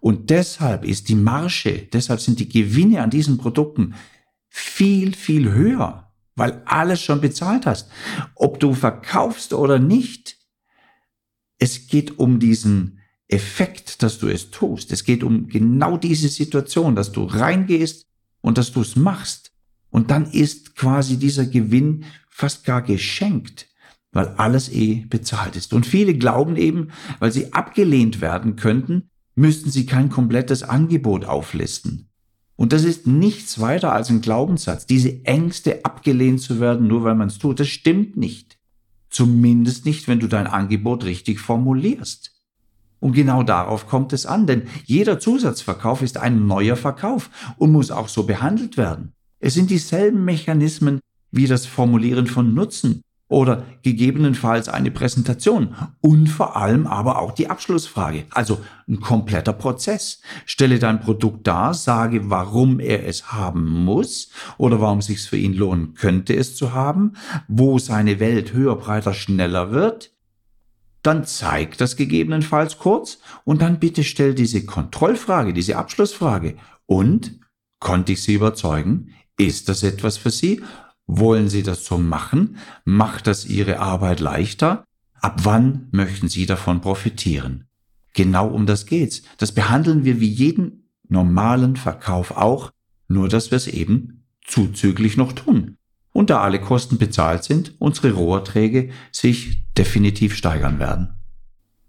Und 0.00 0.28
deshalb 0.28 0.84
ist 0.84 1.08
die 1.08 1.14
Marge, 1.14 1.88
deshalb 1.92 2.20
sind 2.20 2.38
die 2.38 2.48
Gewinne 2.48 3.02
an 3.02 3.10
diesen 3.10 3.38
Produkten 3.38 3.94
viel, 4.48 5.14
viel 5.14 5.52
höher 5.52 6.10
weil 6.40 6.62
alles 6.64 7.02
schon 7.02 7.20
bezahlt 7.20 7.66
hast. 7.66 7.90
Ob 8.34 8.60
du 8.60 8.72
verkaufst 8.72 9.52
oder 9.52 9.78
nicht, 9.78 10.38
es 11.58 11.86
geht 11.86 12.18
um 12.18 12.40
diesen 12.40 13.00
Effekt, 13.28 14.02
dass 14.02 14.18
du 14.18 14.28
es 14.28 14.50
tust. 14.50 14.90
Es 14.90 15.04
geht 15.04 15.22
um 15.22 15.48
genau 15.48 15.98
diese 15.98 16.30
Situation, 16.30 16.96
dass 16.96 17.12
du 17.12 17.24
reingehst 17.24 18.06
und 18.40 18.56
dass 18.56 18.72
du 18.72 18.80
es 18.80 18.96
machst. 18.96 19.49
Und 19.90 20.10
dann 20.10 20.30
ist 20.30 20.76
quasi 20.76 21.16
dieser 21.16 21.46
Gewinn 21.46 22.04
fast 22.28 22.64
gar 22.64 22.82
geschenkt, 22.82 23.66
weil 24.12 24.28
alles 24.36 24.70
eh 24.70 25.04
bezahlt 25.08 25.56
ist. 25.56 25.72
Und 25.72 25.86
viele 25.86 26.14
glauben 26.14 26.56
eben, 26.56 26.88
weil 27.18 27.32
sie 27.32 27.52
abgelehnt 27.52 28.20
werden 28.20 28.56
könnten, 28.56 29.10
müssten 29.34 29.70
sie 29.70 29.86
kein 29.86 30.08
komplettes 30.10 30.62
Angebot 30.62 31.24
auflisten. 31.24 32.08
Und 32.56 32.72
das 32.72 32.84
ist 32.84 33.06
nichts 33.06 33.58
weiter 33.58 33.92
als 33.92 34.10
ein 34.10 34.20
Glaubenssatz. 34.20 34.86
Diese 34.86 35.24
Ängste, 35.24 35.84
abgelehnt 35.84 36.42
zu 36.42 36.60
werden, 36.60 36.88
nur 36.88 37.04
weil 37.04 37.14
man 37.14 37.28
es 37.28 37.38
tut, 37.38 37.58
das 37.58 37.68
stimmt 37.68 38.16
nicht. 38.16 38.58
Zumindest 39.08 39.86
nicht, 39.86 40.08
wenn 40.08 40.20
du 40.20 40.28
dein 40.28 40.46
Angebot 40.46 41.04
richtig 41.04 41.40
formulierst. 41.40 42.32
Und 43.00 43.12
genau 43.12 43.42
darauf 43.42 43.86
kommt 43.88 44.12
es 44.12 44.26
an, 44.26 44.46
denn 44.46 44.64
jeder 44.84 45.18
Zusatzverkauf 45.18 46.02
ist 46.02 46.18
ein 46.18 46.46
neuer 46.46 46.76
Verkauf 46.76 47.30
und 47.56 47.72
muss 47.72 47.90
auch 47.90 48.08
so 48.08 48.24
behandelt 48.24 48.76
werden. 48.76 49.14
Es 49.40 49.54
sind 49.54 49.70
dieselben 49.70 50.24
Mechanismen 50.24 51.00
wie 51.32 51.46
das 51.46 51.66
Formulieren 51.66 52.26
von 52.26 52.54
Nutzen, 52.54 53.02
oder 53.30 53.64
gegebenenfalls 53.82 54.68
eine 54.68 54.90
Präsentation 54.90 55.74
und 56.00 56.26
vor 56.26 56.56
allem 56.56 56.86
aber 56.88 57.20
auch 57.20 57.30
die 57.30 57.48
Abschlussfrage. 57.48 58.24
Also 58.30 58.60
ein 58.88 59.00
kompletter 59.00 59.52
Prozess. 59.52 60.20
Stelle 60.44 60.80
dein 60.80 61.00
Produkt 61.00 61.46
dar, 61.46 61.72
sage, 61.72 62.28
warum 62.28 62.80
er 62.80 63.06
es 63.06 63.32
haben 63.32 63.84
muss 63.84 64.30
oder 64.58 64.80
warum 64.80 64.98
es 64.98 65.06
sich 65.06 65.22
für 65.22 65.36
ihn 65.36 65.54
lohnen 65.54 65.94
könnte, 65.94 66.34
es 66.34 66.56
zu 66.56 66.74
haben, 66.74 67.12
wo 67.46 67.78
seine 67.78 68.18
Welt 68.18 68.52
höher, 68.52 68.74
breiter, 68.74 69.14
schneller 69.14 69.70
wird. 69.70 70.12
Dann 71.02 71.24
zeig 71.24 71.78
das 71.78 71.96
gegebenenfalls 71.96 72.78
kurz 72.78 73.20
und 73.44 73.62
dann 73.62 73.78
bitte 73.78 74.02
stell 74.02 74.34
diese 74.34 74.66
Kontrollfrage, 74.66 75.54
diese 75.54 75.76
Abschlussfrage. 75.76 76.56
Und 76.84 77.38
konnte 77.78 78.12
ich 78.12 78.22
Sie 78.24 78.34
überzeugen? 78.34 79.14
Ist 79.40 79.70
das 79.70 79.82
etwas 79.82 80.18
für 80.18 80.30
Sie? 80.30 80.60
Wollen 81.06 81.48
Sie 81.48 81.62
das 81.62 81.86
so 81.86 81.96
machen? 81.96 82.58
Macht 82.84 83.26
das 83.26 83.46
Ihre 83.46 83.78
Arbeit 83.78 84.20
leichter? 84.20 84.84
Ab 85.14 85.40
wann 85.44 85.88
möchten 85.92 86.28
Sie 86.28 86.44
davon 86.44 86.82
profitieren? 86.82 87.64
Genau 88.12 88.48
um 88.48 88.66
das 88.66 88.84
geht's. 88.84 89.22
Das 89.38 89.52
behandeln 89.52 90.04
wir 90.04 90.20
wie 90.20 90.28
jeden 90.28 90.90
normalen 91.08 91.76
Verkauf 91.76 92.32
auch, 92.32 92.70
nur 93.08 93.30
dass 93.30 93.50
wir 93.50 93.56
es 93.56 93.66
eben 93.66 94.26
zuzüglich 94.46 95.16
noch 95.16 95.32
tun. 95.32 95.78
Und 96.12 96.28
da 96.28 96.42
alle 96.42 96.60
Kosten 96.60 96.98
bezahlt 96.98 97.42
sind, 97.42 97.74
unsere 97.78 98.12
Roherträge 98.12 98.90
sich 99.10 99.64
definitiv 99.72 100.34
steigern 100.34 100.78
werden. 100.78 101.14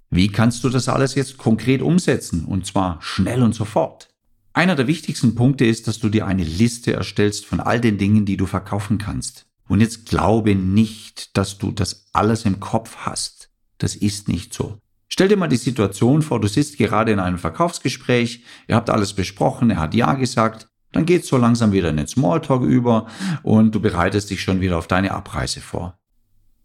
Wie 0.10 0.30
kannst 0.30 0.64
du 0.64 0.70
das 0.70 0.88
alles 0.88 1.16
jetzt 1.16 1.38
konkret 1.38 1.82
umsetzen? 1.82 2.46
Und 2.46 2.66
zwar 2.66 3.02
schnell 3.02 3.44
und 3.44 3.54
sofort. 3.54 4.11
Einer 4.54 4.76
der 4.76 4.88
wichtigsten 4.88 5.36
Punkte 5.36 5.66
ist, 5.66 5.88
dass 5.88 6.00
du 6.00 6.10
dir 6.10 6.28
eine 6.28 6.44
Liste 6.44 6.94
erstellst 6.94 7.46
von 7.46 7.60
all 7.60 7.80
den 7.80 7.98
Dingen, 7.98 8.26
die 8.26 8.38
du 8.38 8.46
verkaufen 8.46 8.98
kannst. 8.98 9.46
Und 9.68 9.80
jetzt 9.80 10.08
glaube 10.08 10.56
nicht, 10.56 11.38
dass 11.38 11.58
du 11.58 11.72
das 11.72 12.08
alles 12.12 12.44
im 12.46 12.60
Kopf 12.60 12.98
hast. 12.98 13.50
Das 13.78 13.96
ist 13.96 14.28
nicht 14.28 14.54
so. 14.54 14.78
Stell 15.08 15.30
dir 15.30 15.38
mal 15.38 15.48
die 15.48 15.58
Situation 15.58 16.22
vor, 16.22 16.42
du 16.42 16.48
sitzt 16.48 16.78
gerade 16.78 17.12
in 17.12 17.20
einem 17.20 17.38
Verkaufsgespräch, 17.38 18.44
ihr 18.68 18.76
habt 18.76 18.90
alles 18.90 19.14
besprochen, 19.14 19.70
er 19.70 19.80
hat 19.80 19.94
Ja 19.94 20.14
gesagt, 20.14 20.68
dann 20.92 21.06
geht's 21.06 21.28
so 21.28 21.38
langsam 21.38 21.72
wieder 21.72 21.90
in 21.90 21.98
den 21.98 22.08
Smalltalk 22.08 22.64
über 22.64 23.08
und 23.44 23.74
du 23.74 23.80
bereitest 23.80 24.30
dich 24.30 24.42
schon 24.42 24.60
wieder 24.60 24.78
auf 24.78 24.88
deine 24.88 25.12
Abreise 25.12 25.62
vor. 25.62 25.98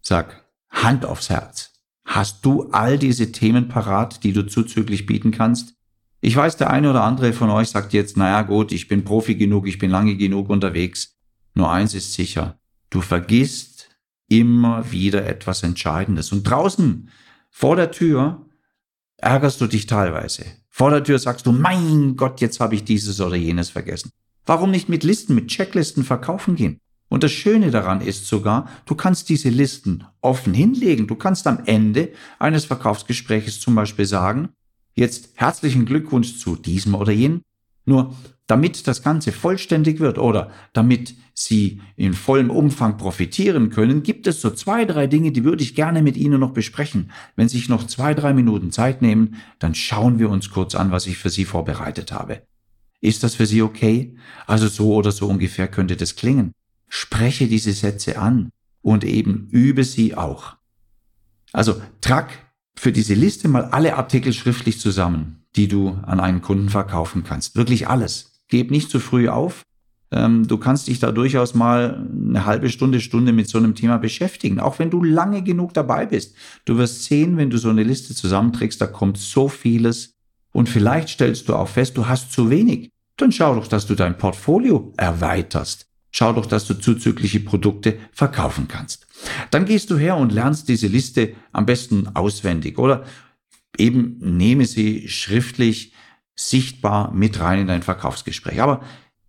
Sag, 0.01 0.45
Hand 0.69 1.05
aufs 1.05 1.29
Herz. 1.29 1.71
Hast 2.05 2.45
du 2.45 2.69
all 2.71 2.97
diese 2.97 3.31
Themen 3.31 3.67
parat, 3.67 4.23
die 4.23 4.33
du 4.33 4.45
zuzüglich 4.45 5.05
bieten 5.05 5.31
kannst? 5.31 5.76
Ich 6.19 6.35
weiß, 6.35 6.57
der 6.57 6.71
eine 6.71 6.89
oder 6.89 7.03
andere 7.03 7.31
von 7.33 7.49
euch 7.49 7.69
sagt 7.69 7.93
jetzt, 7.93 8.17
naja 8.17 8.41
gut, 8.41 8.71
ich 8.71 8.87
bin 8.87 9.03
Profi 9.03 9.35
genug, 9.35 9.67
ich 9.67 9.77
bin 9.77 9.91
lange 9.91 10.15
genug 10.15 10.49
unterwegs. 10.49 11.15
Nur 11.53 11.71
eins 11.71 11.93
ist 11.93 12.13
sicher, 12.13 12.59
du 12.89 13.01
vergisst 13.01 13.89
immer 14.27 14.91
wieder 14.91 15.25
etwas 15.25 15.63
Entscheidendes. 15.63 16.31
Und 16.31 16.43
draußen, 16.43 17.09
vor 17.49 17.75
der 17.75 17.91
Tür, 17.91 18.45
ärgerst 19.17 19.61
du 19.61 19.67
dich 19.67 19.85
teilweise. 19.85 20.45
Vor 20.69 20.91
der 20.91 21.03
Tür 21.03 21.19
sagst 21.19 21.45
du, 21.45 21.51
mein 21.51 22.15
Gott, 22.15 22.41
jetzt 22.41 22.59
habe 22.59 22.75
ich 22.75 22.83
dieses 22.83 23.19
oder 23.21 23.35
jenes 23.35 23.69
vergessen. 23.69 24.11
Warum 24.45 24.71
nicht 24.71 24.89
mit 24.89 25.03
Listen, 25.03 25.35
mit 25.35 25.47
Checklisten 25.47 26.03
verkaufen 26.03 26.55
gehen? 26.55 26.79
Und 27.09 27.23
das 27.23 27.31
Schöne 27.31 27.71
daran 27.71 28.01
ist 28.01 28.27
sogar, 28.27 28.69
du 28.85 28.95
kannst 28.95 29.29
diese 29.29 29.49
Listen 29.49 30.03
offen 30.21 30.53
hinlegen. 30.53 31.07
Du 31.07 31.15
kannst 31.15 31.47
am 31.47 31.59
Ende 31.65 32.11
eines 32.37 32.65
Verkaufsgespräches 32.65 33.59
zum 33.59 33.75
Beispiel 33.75 34.05
sagen, 34.05 34.49
Jetzt 34.97 35.29
herzlichen 35.35 35.85
Glückwunsch 35.85 36.39
zu 36.39 36.55
diesem 36.55 36.95
oder 36.95 37.11
jenem. 37.11 37.43
Nur 37.85 38.15
damit 38.47 38.87
das 38.87 39.03
Ganze 39.03 39.31
vollständig 39.31 39.99
wird 39.99 40.17
oder 40.17 40.51
damit 40.73 41.15
Sie 41.35 41.81
in 41.95 42.13
vollem 42.13 42.49
Umfang 42.49 42.97
profitieren 42.97 43.69
können, 43.69 44.01
gibt 44.01 44.25
es 44.25 44.41
so 44.41 44.49
zwei, 44.49 44.85
drei 44.85 45.05
Dinge, 45.05 45.31
die 45.31 45.43
würde 45.43 45.61
ich 45.61 45.75
gerne 45.75 46.01
mit 46.01 46.17
Ihnen 46.17 46.39
noch 46.39 46.51
besprechen. 46.51 47.11
Wenn 47.35 47.47
Sie 47.47 47.57
sich 47.57 47.69
noch 47.69 47.85
zwei, 47.85 48.15
drei 48.15 48.33
Minuten 48.33 48.71
Zeit 48.71 49.03
nehmen, 49.03 49.35
dann 49.59 49.75
schauen 49.75 50.17
wir 50.17 50.31
uns 50.31 50.49
kurz 50.49 50.73
an, 50.73 50.89
was 50.89 51.05
ich 51.05 51.19
für 51.19 51.29
Sie 51.29 51.45
vorbereitet 51.45 52.11
habe. 52.11 52.41
Ist 52.99 53.23
das 53.23 53.35
für 53.35 53.45
Sie 53.45 53.61
okay? 53.61 54.15
Also 54.47 54.67
so 54.67 54.95
oder 54.95 55.11
so 55.11 55.27
ungefähr 55.27 55.67
könnte 55.67 55.95
das 55.95 56.15
klingen. 56.15 56.53
Spreche 56.89 57.47
diese 57.47 57.73
Sätze 57.73 58.17
an 58.17 58.49
und 58.81 59.03
eben 59.03 59.47
übe 59.51 59.83
sie 59.83 60.15
auch. 60.15 60.55
Also 61.53 61.79
trag 62.01 62.46
für 62.79 62.91
diese 62.91 63.13
Liste 63.13 63.47
mal 63.47 63.65
alle 63.65 63.95
Artikel 63.97 64.33
schriftlich 64.33 64.79
zusammen, 64.79 65.43
die 65.55 65.67
du 65.67 65.97
an 66.03 66.19
einen 66.19 66.41
Kunden 66.41 66.69
verkaufen 66.69 67.23
kannst. 67.23 67.55
Wirklich 67.55 67.87
alles. 67.87 68.43
Geb 68.47 68.71
nicht 68.71 68.89
zu 68.89 68.99
früh 68.99 69.27
auf. 69.27 69.63
Ähm, 70.11 70.47
du 70.47 70.57
kannst 70.57 70.87
dich 70.87 70.99
da 70.99 71.11
durchaus 71.11 71.53
mal 71.53 72.07
eine 72.11 72.45
halbe 72.45 72.69
Stunde, 72.69 73.01
Stunde 73.01 73.33
mit 73.33 73.49
so 73.49 73.57
einem 73.57 73.75
Thema 73.75 73.97
beschäftigen, 73.97 74.59
auch 74.59 74.79
wenn 74.79 74.89
du 74.89 75.03
lange 75.03 75.43
genug 75.43 75.73
dabei 75.73 76.05
bist. 76.05 76.35
Du 76.65 76.77
wirst 76.77 77.03
sehen, 77.03 77.35
wenn 77.35 77.49
du 77.49 77.57
so 77.57 77.69
eine 77.69 77.83
Liste 77.83 78.15
zusammenträgst, 78.15 78.79
da 78.79 78.87
kommt 78.87 79.17
so 79.17 79.49
vieles. 79.49 80.13
Und 80.53 80.69
vielleicht 80.69 81.09
stellst 81.09 81.49
du 81.49 81.55
auch 81.55 81.67
fest, 81.67 81.97
du 81.97 82.07
hast 82.07 82.31
zu 82.31 82.49
wenig. 82.49 82.89
Dann 83.17 83.31
schau 83.31 83.55
doch, 83.55 83.67
dass 83.67 83.87
du 83.87 83.95
dein 83.95 84.17
Portfolio 84.17 84.93
erweiterst. 84.95 85.87
Schau 86.17 86.33
doch, 86.33 86.47
dass 86.47 86.65
du 86.65 86.73
zuzügliche 86.73 87.39
Produkte 87.41 87.99
verkaufen 88.11 88.67
kannst. 88.67 89.05
Dann 89.51 89.65
gehst 89.65 89.91
du 89.91 89.97
her 89.99 90.17
und 90.17 90.31
lernst 90.31 90.67
diese 90.67 90.87
Liste 90.87 91.35
am 91.51 91.67
besten 91.67 92.07
auswendig 92.15 92.79
oder 92.79 93.03
eben 93.77 94.17
nehme 94.19 94.65
sie 94.65 95.09
schriftlich 95.09 95.93
sichtbar 96.35 97.13
mit 97.13 97.39
rein 97.39 97.59
in 97.59 97.67
dein 97.67 97.83
Verkaufsgespräch. 97.83 98.59
Aber 98.59 98.81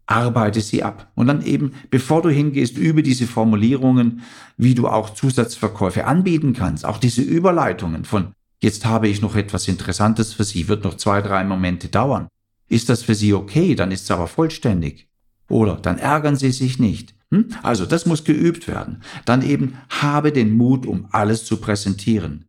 arbeite 0.06 0.62
sie 0.62 0.82
ab. 0.82 1.12
Und 1.14 1.26
dann 1.26 1.42
eben, 1.42 1.74
bevor 1.90 2.22
du 2.22 2.30
hingehst, 2.30 2.78
über 2.78 3.02
diese 3.02 3.26
Formulierungen, 3.26 4.22
wie 4.56 4.74
du 4.74 4.88
auch 4.88 5.10
Zusatzverkäufe 5.10 6.06
anbieten 6.06 6.54
kannst, 6.54 6.86
auch 6.86 6.96
diese 6.96 7.20
Überleitungen 7.20 8.06
von, 8.06 8.32
jetzt 8.62 8.86
habe 8.86 9.08
ich 9.08 9.20
noch 9.20 9.36
etwas 9.36 9.68
Interessantes 9.68 10.32
für 10.32 10.44
Sie, 10.44 10.68
wird 10.68 10.84
noch 10.84 10.96
zwei, 10.96 11.20
drei 11.20 11.44
Momente 11.44 11.88
dauern. 11.88 12.28
Ist 12.66 12.88
das 12.88 13.02
für 13.02 13.14
Sie 13.14 13.34
okay? 13.34 13.74
Dann 13.74 13.90
ist 13.92 14.04
es 14.04 14.10
aber 14.10 14.26
vollständig. 14.26 15.07
Oder 15.48 15.76
dann 15.76 15.98
ärgern 15.98 16.36
Sie 16.36 16.52
sich 16.52 16.78
nicht. 16.78 17.14
Hm? 17.30 17.48
Also 17.62 17.86
das 17.86 18.06
muss 18.06 18.24
geübt 18.24 18.68
werden. 18.68 19.02
Dann 19.24 19.42
eben 19.42 19.78
habe 19.88 20.32
den 20.32 20.56
Mut, 20.56 20.86
um 20.86 21.08
alles 21.10 21.44
zu 21.44 21.58
präsentieren. 21.58 22.44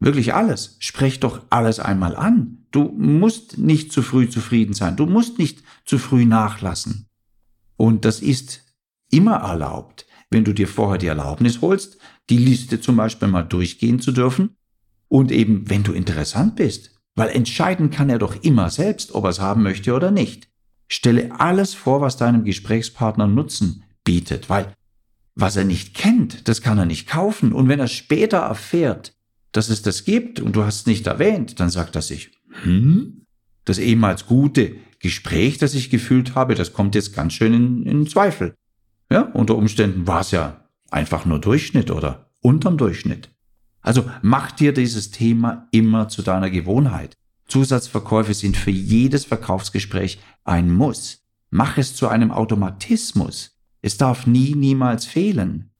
Wirklich 0.00 0.34
alles. 0.34 0.76
Sprech 0.78 1.20
doch 1.20 1.42
alles 1.50 1.80
einmal 1.80 2.14
an. 2.14 2.66
Du 2.70 2.84
musst 2.96 3.58
nicht 3.58 3.92
zu 3.92 4.02
früh 4.02 4.28
zufrieden 4.28 4.74
sein. 4.74 4.96
Du 4.96 5.06
musst 5.06 5.38
nicht 5.38 5.62
zu 5.84 5.98
früh 5.98 6.24
nachlassen. 6.24 7.06
Und 7.76 8.04
das 8.04 8.20
ist 8.20 8.64
immer 9.10 9.36
erlaubt, 9.36 10.06
wenn 10.30 10.44
du 10.44 10.52
dir 10.52 10.68
vorher 10.68 10.98
die 10.98 11.06
Erlaubnis 11.06 11.60
holst, 11.60 11.98
die 12.30 12.38
Liste 12.38 12.80
zum 12.80 12.96
Beispiel 12.96 13.28
mal 13.28 13.42
durchgehen 13.42 14.00
zu 14.00 14.12
dürfen. 14.12 14.56
Und 15.08 15.32
eben, 15.32 15.68
wenn 15.70 15.82
du 15.82 15.92
interessant 15.92 16.56
bist. 16.56 16.94
Weil 17.14 17.30
entscheiden 17.30 17.90
kann 17.90 18.10
er 18.10 18.18
doch 18.18 18.42
immer 18.42 18.70
selbst, 18.70 19.12
ob 19.14 19.24
er 19.24 19.30
es 19.30 19.40
haben 19.40 19.62
möchte 19.62 19.94
oder 19.94 20.10
nicht. 20.10 20.47
Stelle 20.88 21.38
alles 21.38 21.74
vor, 21.74 22.00
was 22.00 22.16
deinem 22.16 22.44
Gesprächspartner 22.44 23.26
Nutzen 23.26 23.84
bietet, 24.04 24.48
weil 24.48 24.72
was 25.34 25.56
er 25.56 25.64
nicht 25.64 25.94
kennt, 25.94 26.48
das 26.48 26.62
kann 26.62 26.78
er 26.78 26.86
nicht 26.86 27.06
kaufen. 27.06 27.52
Und 27.52 27.68
wenn 27.68 27.78
er 27.78 27.86
später 27.86 28.38
erfährt, 28.38 29.14
dass 29.52 29.68
es 29.68 29.82
das 29.82 30.04
gibt 30.04 30.40
und 30.40 30.56
du 30.56 30.64
hast 30.64 30.80
es 30.80 30.86
nicht 30.86 31.06
erwähnt, 31.06 31.60
dann 31.60 31.70
sagt 31.70 31.94
er 31.94 32.02
sich, 32.02 32.32
hm, 32.62 33.22
das 33.64 33.78
ehemals 33.78 34.26
gute 34.26 34.76
Gespräch, 34.98 35.58
das 35.58 35.74
ich 35.74 35.90
gefühlt 35.90 36.34
habe, 36.34 36.54
das 36.54 36.72
kommt 36.72 36.94
jetzt 36.94 37.14
ganz 37.14 37.34
schön 37.34 37.54
in, 37.54 37.82
in 37.84 38.06
Zweifel. 38.08 38.54
Ja, 39.10 39.22
unter 39.22 39.56
Umständen 39.56 40.06
war 40.06 40.22
es 40.22 40.32
ja 40.32 40.64
einfach 40.90 41.24
nur 41.24 41.38
Durchschnitt 41.38 41.90
oder 41.90 42.30
unterm 42.40 42.76
Durchschnitt. 42.76 43.30
Also 43.80 44.10
mach 44.22 44.50
dir 44.50 44.72
dieses 44.72 45.12
Thema 45.12 45.68
immer 45.70 46.08
zu 46.08 46.22
deiner 46.22 46.50
Gewohnheit. 46.50 47.14
Zusatzverkäufe 47.48 48.34
sind 48.34 48.56
für 48.56 48.70
jedes 48.70 49.24
Verkaufsgespräch 49.24 50.20
ein 50.44 50.70
Muss. 50.70 51.24
Mach 51.50 51.78
es 51.78 51.96
zu 51.96 52.08
einem 52.08 52.30
Automatismus. 52.30 53.58
Es 53.80 53.96
darf 53.96 54.26
nie, 54.26 54.54
niemals 54.54 55.06
fehlen. 55.06 55.70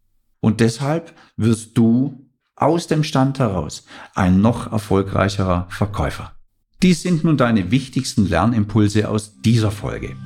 Und 0.41 0.61
deshalb 0.61 1.15
wirst 1.37 1.77
du 1.77 2.29
aus 2.57 2.87
dem 2.87 3.05
Stand 3.05 3.39
heraus 3.39 3.85
ein 4.15 4.41
noch 4.41 4.73
erfolgreicherer 4.73 5.67
Verkäufer. 5.71 6.33
Dies 6.83 7.03
sind 7.03 7.25
nun 7.25 7.37
deine 7.37 7.71
wichtigsten 7.71 8.27
Lernimpulse 8.27 9.09
aus 9.09 9.41
dieser 9.41 9.71
Folge. 9.71 10.17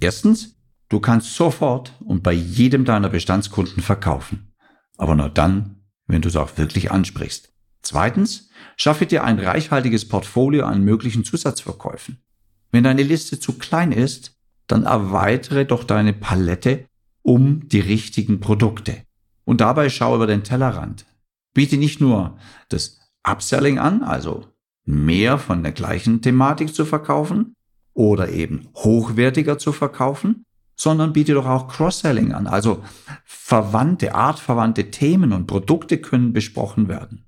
Erstens, 0.00 0.56
du 0.88 1.00
kannst 1.00 1.34
sofort 1.34 1.94
und 2.00 2.22
bei 2.22 2.32
jedem 2.32 2.84
deiner 2.84 3.08
Bestandskunden 3.08 3.82
verkaufen. 3.82 4.52
Aber 4.98 5.14
nur 5.14 5.28
dann, 5.28 5.82
wenn 6.06 6.20
du 6.20 6.28
es 6.28 6.36
auch 6.36 6.58
wirklich 6.58 6.90
ansprichst. 6.90 7.49
Zweitens, 7.90 8.50
schaffe 8.76 9.04
dir 9.04 9.24
ein 9.24 9.40
reichhaltiges 9.40 10.06
Portfolio 10.06 10.64
an 10.64 10.84
möglichen 10.84 11.24
Zusatzverkäufen. 11.24 12.22
Wenn 12.70 12.84
deine 12.84 13.02
Liste 13.02 13.40
zu 13.40 13.58
klein 13.58 13.90
ist, 13.90 14.36
dann 14.68 14.84
erweitere 14.84 15.64
doch 15.64 15.82
deine 15.82 16.12
Palette 16.12 16.86
um 17.22 17.66
die 17.68 17.80
richtigen 17.80 18.38
Produkte. 18.38 19.02
Und 19.44 19.60
dabei 19.60 19.88
schau 19.88 20.14
über 20.14 20.28
den 20.28 20.44
Tellerrand. 20.44 21.04
Biete 21.52 21.78
nicht 21.78 22.00
nur 22.00 22.38
das 22.68 23.00
Upselling 23.24 23.80
an, 23.80 24.04
also 24.04 24.46
mehr 24.84 25.36
von 25.36 25.64
der 25.64 25.72
gleichen 25.72 26.22
Thematik 26.22 26.72
zu 26.72 26.84
verkaufen 26.84 27.56
oder 27.92 28.28
eben 28.28 28.68
hochwertiger 28.76 29.58
zu 29.58 29.72
verkaufen, 29.72 30.44
sondern 30.76 31.12
biete 31.12 31.34
doch 31.34 31.46
auch 31.46 31.66
Cross-Selling 31.66 32.34
an, 32.34 32.46
also 32.46 32.84
verwandte, 33.24 34.14
artverwandte 34.14 34.92
Themen 34.92 35.32
und 35.32 35.48
Produkte 35.48 35.98
können 35.98 36.32
besprochen 36.32 36.86
werden. 36.86 37.26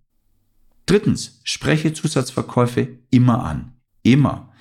Drittens, 0.87 1.40
spreche 1.45 1.92
Zusatzverkäufe 1.92 2.99
immer 3.11 3.45
an. 3.45 3.75
Immer. 4.03 4.53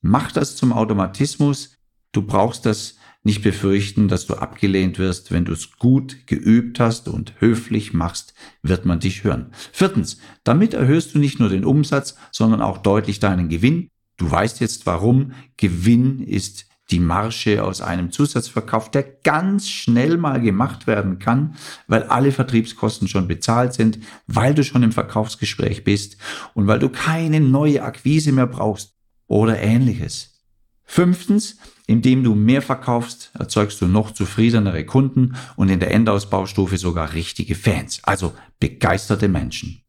Mach 0.00 0.30
das 0.32 0.56
zum 0.56 0.72
Automatismus. 0.72 1.76
Du 2.12 2.22
brauchst 2.22 2.66
das 2.66 2.96
nicht 3.26 3.42
befürchten, 3.42 4.06
dass 4.08 4.26
du 4.26 4.34
abgelehnt 4.34 4.98
wirst. 4.98 5.32
Wenn 5.32 5.44
du 5.44 5.52
es 5.52 5.78
gut 5.78 6.26
geübt 6.26 6.78
hast 6.78 7.08
und 7.08 7.34
höflich 7.40 7.92
machst, 7.92 8.34
wird 8.62 8.86
man 8.86 9.00
dich 9.00 9.24
hören. 9.24 9.50
Viertens, 9.72 10.18
damit 10.44 10.74
erhöhst 10.74 11.14
du 11.14 11.18
nicht 11.18 11.40
nur 11.40 11.48
den 11.48 11.64
Umsatz, 11.64 12.16
sondern 12.30 12.62
auch 12.62 12.78
deutlich 12.78 13.18
deinen 13.18 13.48
Gewinn. 13.48 13.88
Du 14.16 14.30
weißt 14.30 14.60
jetzt 14.60 14.86
warum. 14.86 15.32
Gewinn 15.56 16.20
ist 16.20 16.66
die 16.90 17.00
Marsche 17.00 17.64
aus 17.64 17.80
einem 17.80 18.12
Zusatzverkauf, 18.12 18.90
der 18.90 19.02
ganz 19.02 19.68
schnell 19.68 20.16
mal 20.16 20.40
gemacht 20.40 20.86
werden 20.86 21.18
kann, 21.18 21.56
weil 21.88 22.04
alle 22.04 22.32
Vertriebskosten 22.32 23.08
schon 23.08 23.26
bezahlt 23.26 23.74
sind, 23.74 23.98
weil 24.26 24.54
du 24.54 24.62
schon 24.62 24.82
im 24.82 24.92
Verkaufsgespräch 24.92 25.84
bist 25.84 26.16
und 26.54 26.66
weil 26.66 26.78
du 26.78 26.88
keine 26.88 27.40
neue 27.40 27.82
Akquise 27.82 28.32
mehr 28.32 28.46
brauchst 28.46 28.94
oder 29.26 29.58
ähnliches. 29.58 30.36
Fünftens, 30.84 31.56
indem 31.88 32.22
du 32.22 32.34
mehr 32.34 32.62
verkaufst, 32.62 33.32
erzeugst 33.34 33.80
du 33.80 33.86
noch 33.86 34.12
zufriedenere 34.12 34.84
Kunden 34.84 35.34
und 35.56 35.68
in 35.68 35.80
der 35.80 35.90
Endausbaustufe 35.90 36.78
sogar 36.78 37.12
richtige 37.14 37.56
Fans, 37.56 38.00
also 38.04 38.32
begeisterte 38.60 39.26
Menschen. 39.28 39.82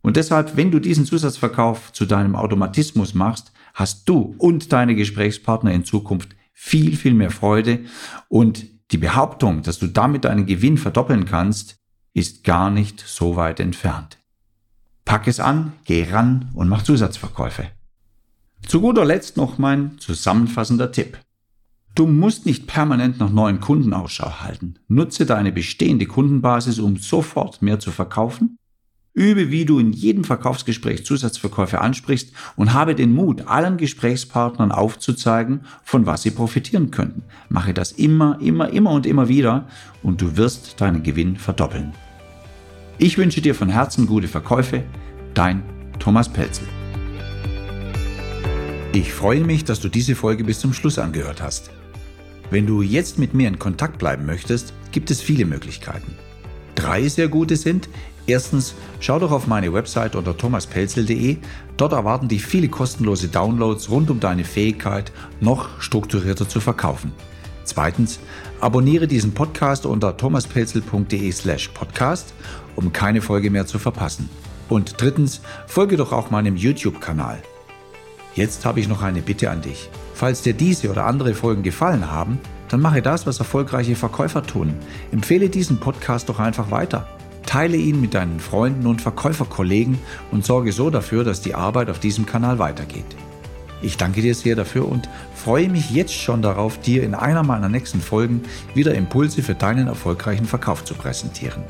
Und 0.00 0.16
deshalb, 0.16 0.56
wenn 0.56 0.70
du 0.70 0.78
diesen 0.78 1.04
Zusatzverkauf 1.04 1.92
zu 1.92 2.06
deinem 2.06 2.34
Automatismus 2.34 3.12
machst, 3.12 3.52
hast 3.74 4.08
du 4.08 4.34
und 4.38 4.72
deine 4.72 4.94
Gesprächspartner 4.94 5.72
in 5.72 5.84
Zukunft 5.84 6.34
viel, 6.60 6.96
viel 6.96 7.14
mehr 7.14 7.30
Freude 7.30 7.84
und 8.28 8.66
die 8.90 8.98
Behauptung, 8.98 9.62
dass 9.62 9.78
du 9.78 9.86
damit 9.86 10.24
deinen 10.24 10.44
Gewinn 10.44 10.76
verdoppeln 10.76 11.24
kannst, 11.24 11.76
ist 12.14 12.42
gar 12.42 12.68
nicht 12.68 13.00
so 13.06 13.36
weit 13.36 13.60
entfernt. 13.60 14.18
Pack 15.04 15.28
es 15.28 15.38
an, 15.38 15.72
geh 15.84 16.10
ran 16.10 16.50
und 16.54 16.68
mach 16.68 16.82
Zusatzverkäufe. 16.82 17.68
Zu 18.66 18.80
guter 18.80 19.04
Letzt 19.04 19.36
noch 19.36 19.58
mein 19.58 19.98
zusammenfassender 19.98 20.90
Tipp. 20.90 21.18
Du 21.94 22.08
musst 22.08 22.44
nicht 22.44 22.66
permanent 22.66 23.20
nach 23.20 23.30
neuen 23.30 23.60
Kunden 23.60 23.94
Ausschau 23.94 24.40
halten. 24.40 24.80
Nutze 24.88 25.26
deine 25.26 25.52
bestehende 25.52 26.06
Kundenbasis, 26.06 26.80
um 26.80 26.96
sofort 26.96 27.62
mehr 27.62 27.78
zu 27.78 27.92
verkaufen 27.92 28.57
Übe, 29.18 29.50
wie 29.50 29.64
du 29.64 29.80
in 29.80 29.92
jedem 29.92 30.22
Verkaufsgespräch 30.22 31.04
Zusatzverkäufe 31.04 31.80
ansprichst 31.80 32.32
und 32.54 32.72
habe 32.72 32.94
den 32.94 33.12
Mut, 33.12 33.48
allen 33.48 33.76
Gesprächspartnern 33.76 34.70
aufzuzeigen, 34.70 35.62
von 35.82 36.06
was 36.06 36.22
sie 36.22 36.30
profitieren 36.30 36.92
könnten. 36.92 37.24
Mache 37.48 37.74
das 37.74 37.90
immer, 37.92 38.38
immer, 38.40 38.70
immer 38.70 38.92
und 38.92 39.06
immer 39.06 39.28
wieder 39.28 39.66
und 40.04 40.20
du 40.20 40.36
wirst 40.36 40.80
deinen 40.80 41.02
Gewinn 41.02 41.36
verdoppeln. 41.36 41.92
Ich 42.98 43.18
wünsche 43.18 43.40
dir 43.40 43.54
von 43.54 43.68
Herzen 43.68 44.06
gute 44.06 44.28
Verkäufe. 44.28 44.84
Dein 45.34 45.62
Thomas 45.98 46.28
Pelzel. 46.28 46.68
Ich 48.92 49.12
freue 49.12 49.44
mich, 49.44 49.64
dass 49.64 49.80
du 49.80 49.88
diese 49.88 50.14
Folge 50.14 50.44
bis 50.44 50.60
zum 50.60 50.72
Schluss 50.72 50.98
angehört 50.98 51.42
hast. 51.42 51.70
Wenn 52.50 52.66
du 52.66 52.82
jetzt 52.82 53.18
mit 53.18 53.34
mir 53.34 53.48
in 53.48 53.58
Kontakt 53.58 53.98
bleiben 53.98 54.26
möchtest, 54.26 54.72
gibt 54.92 55.10
es 55.10 55.20
viele 55.20 55.44
Möglichkeiten. 55.44 56.14
Drei 56.74 57.08
sehr 57.08 57.28
gute 57.28 57.56
sind, 57.56 57.88
Erstens, 58.28 58.74
schau 59.00 59.18
doch 59.18 59.32
auf 59.32 59.46
meine 59.46 59.72
Website 59.72 60.14
unter 60.14 60.36
thomaspelzel.de. 60.36 61.38
Dort 61.78 61.92
erwarten 61.92 62.28
dich 62.28 62.44
viele 62.44 62.68
kostenlose 62.68 63.28
Downloads 63.28 63.88
rund 63.88 64.10
um 64.10 64.20
deine 64.20 64.44
Fähigkeit, 64.44 65.12
noch 65.40 65.80
strukturierter 65.80 66.46
zu 66.46 66.60
verkaufen. 66.60 67.12
Zweitens, 67.64 68.20
abonniere 68.60 69.06
diesen 69.06 69.32
Podcast 69.32 69.86
unter 69.86 70.14
thomaspelzel.de/slash 70.14 71.68
podcast, 71.68 72.34
um 72.76 72.92
keine 72.92 73.22
Folge 73.22 73.50
mehr 73.50 73.66
zu 73.66 73.78
verpassen. 73.78 74.28
Und 74.68 75.00
drittens, 75.00 75.40
folge 75.66 75.96
doch 75.96 76.12
auch 76.12 76.30
meinem 76.30 76.56
YouTube-Kanal. 76.56 77.38
Jetzt 78.34 78.66
habe 78.66 78.80
ich 78.80 78.88
noch 78.88 79.00
eine 79.00 79.22
Bitte 79.22 79.50
an 79.50 79.62
dich. 79.62 79.88
Falls 80.12 80.42
dir 80.42 80.52
diese 80.52 80.90
oder 80.90 81.06
andere 81.06 81.32
Folgen 81.32 81.62
gefallen 81.62 82.10
haben, 82.10 82.38
dann 82.68 82.82
mache 82.82 83.00
das, 83.00 83.26
was 83.26 83.38
erfolgreiche 83.38 83.96
Verkäufer 83.96 84.42
tun. 84.42 84.74
Empfehle 85.12 85.48
diesen 85.48 85.80
Podcast 85.80 86.28
doch 86.28 86.38
einfach 86.38 86.70
weiter. 86.70 87.08
Teile 87.48 87.78
ihn 87.78 87.98
mit 87.98 88.12
deinen 88.12 88.40
Freunden 88.40 88.86
und 88.86 89.00
Verkäuferkollegen 89.00 89.98
und 90.30 90.44
sorge 90.44 90.70
so 90.70 90.90
dafür, 90.90 91.24
dass 91.24 91.40
die 91.40 91.54
Arbeit 91.54 91.88
auf 91.88 91.98
diesem 91.98 92.26
Kanal 92.26 92.58
weitergeht. 92.58 93.06
Ich 93.80 93.96
danke 93.96 94.20
dir 94.20 94.34
sehr 94.34 94.54
dafür 94.54 94.86
und 94.86 95.08
freue 95.34 95.70
mich 95.70 95.90
jetzt 95.90 96.12
schon 96.12 96.42
darauf, 96.42 96.78
dir 96.78 97.02
in 97.02 97.14
einer 97.14 97.42
meiner 97.42 97.70
nächsten 97.70 98.02
Folgen 98.02 98.42
wieder 98.74 98.94
Impulse 98.94 99.42
für 99.42 99.54
deinen 99.54 99.86
erfolgreichen 99.86 100.44
Verkauf 100.44 100.84
zu 100.84 100.92
präsentieren. 100.92 101.62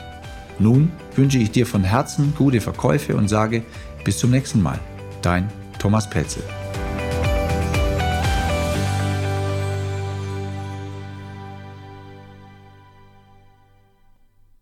Nun 0.58 0.90
wünsche 1.14 1.38
ich 1.38 1.52
dir 1.52 1.64
von 1.64 1.84
Herzen 1.84 2.34
gute 2.36 2.60
Verkäufe 2.60 3.14
und 3.14 3.28
sage 3.28 3.62
bis 4.02 4.18
zum 4.18 4.32
nächsten 4.32 4.60
Mal. 4.60 4.80
Dein 5.22 5.48
Thomas 5.78 6.10
Pelzel. 6.10 6.42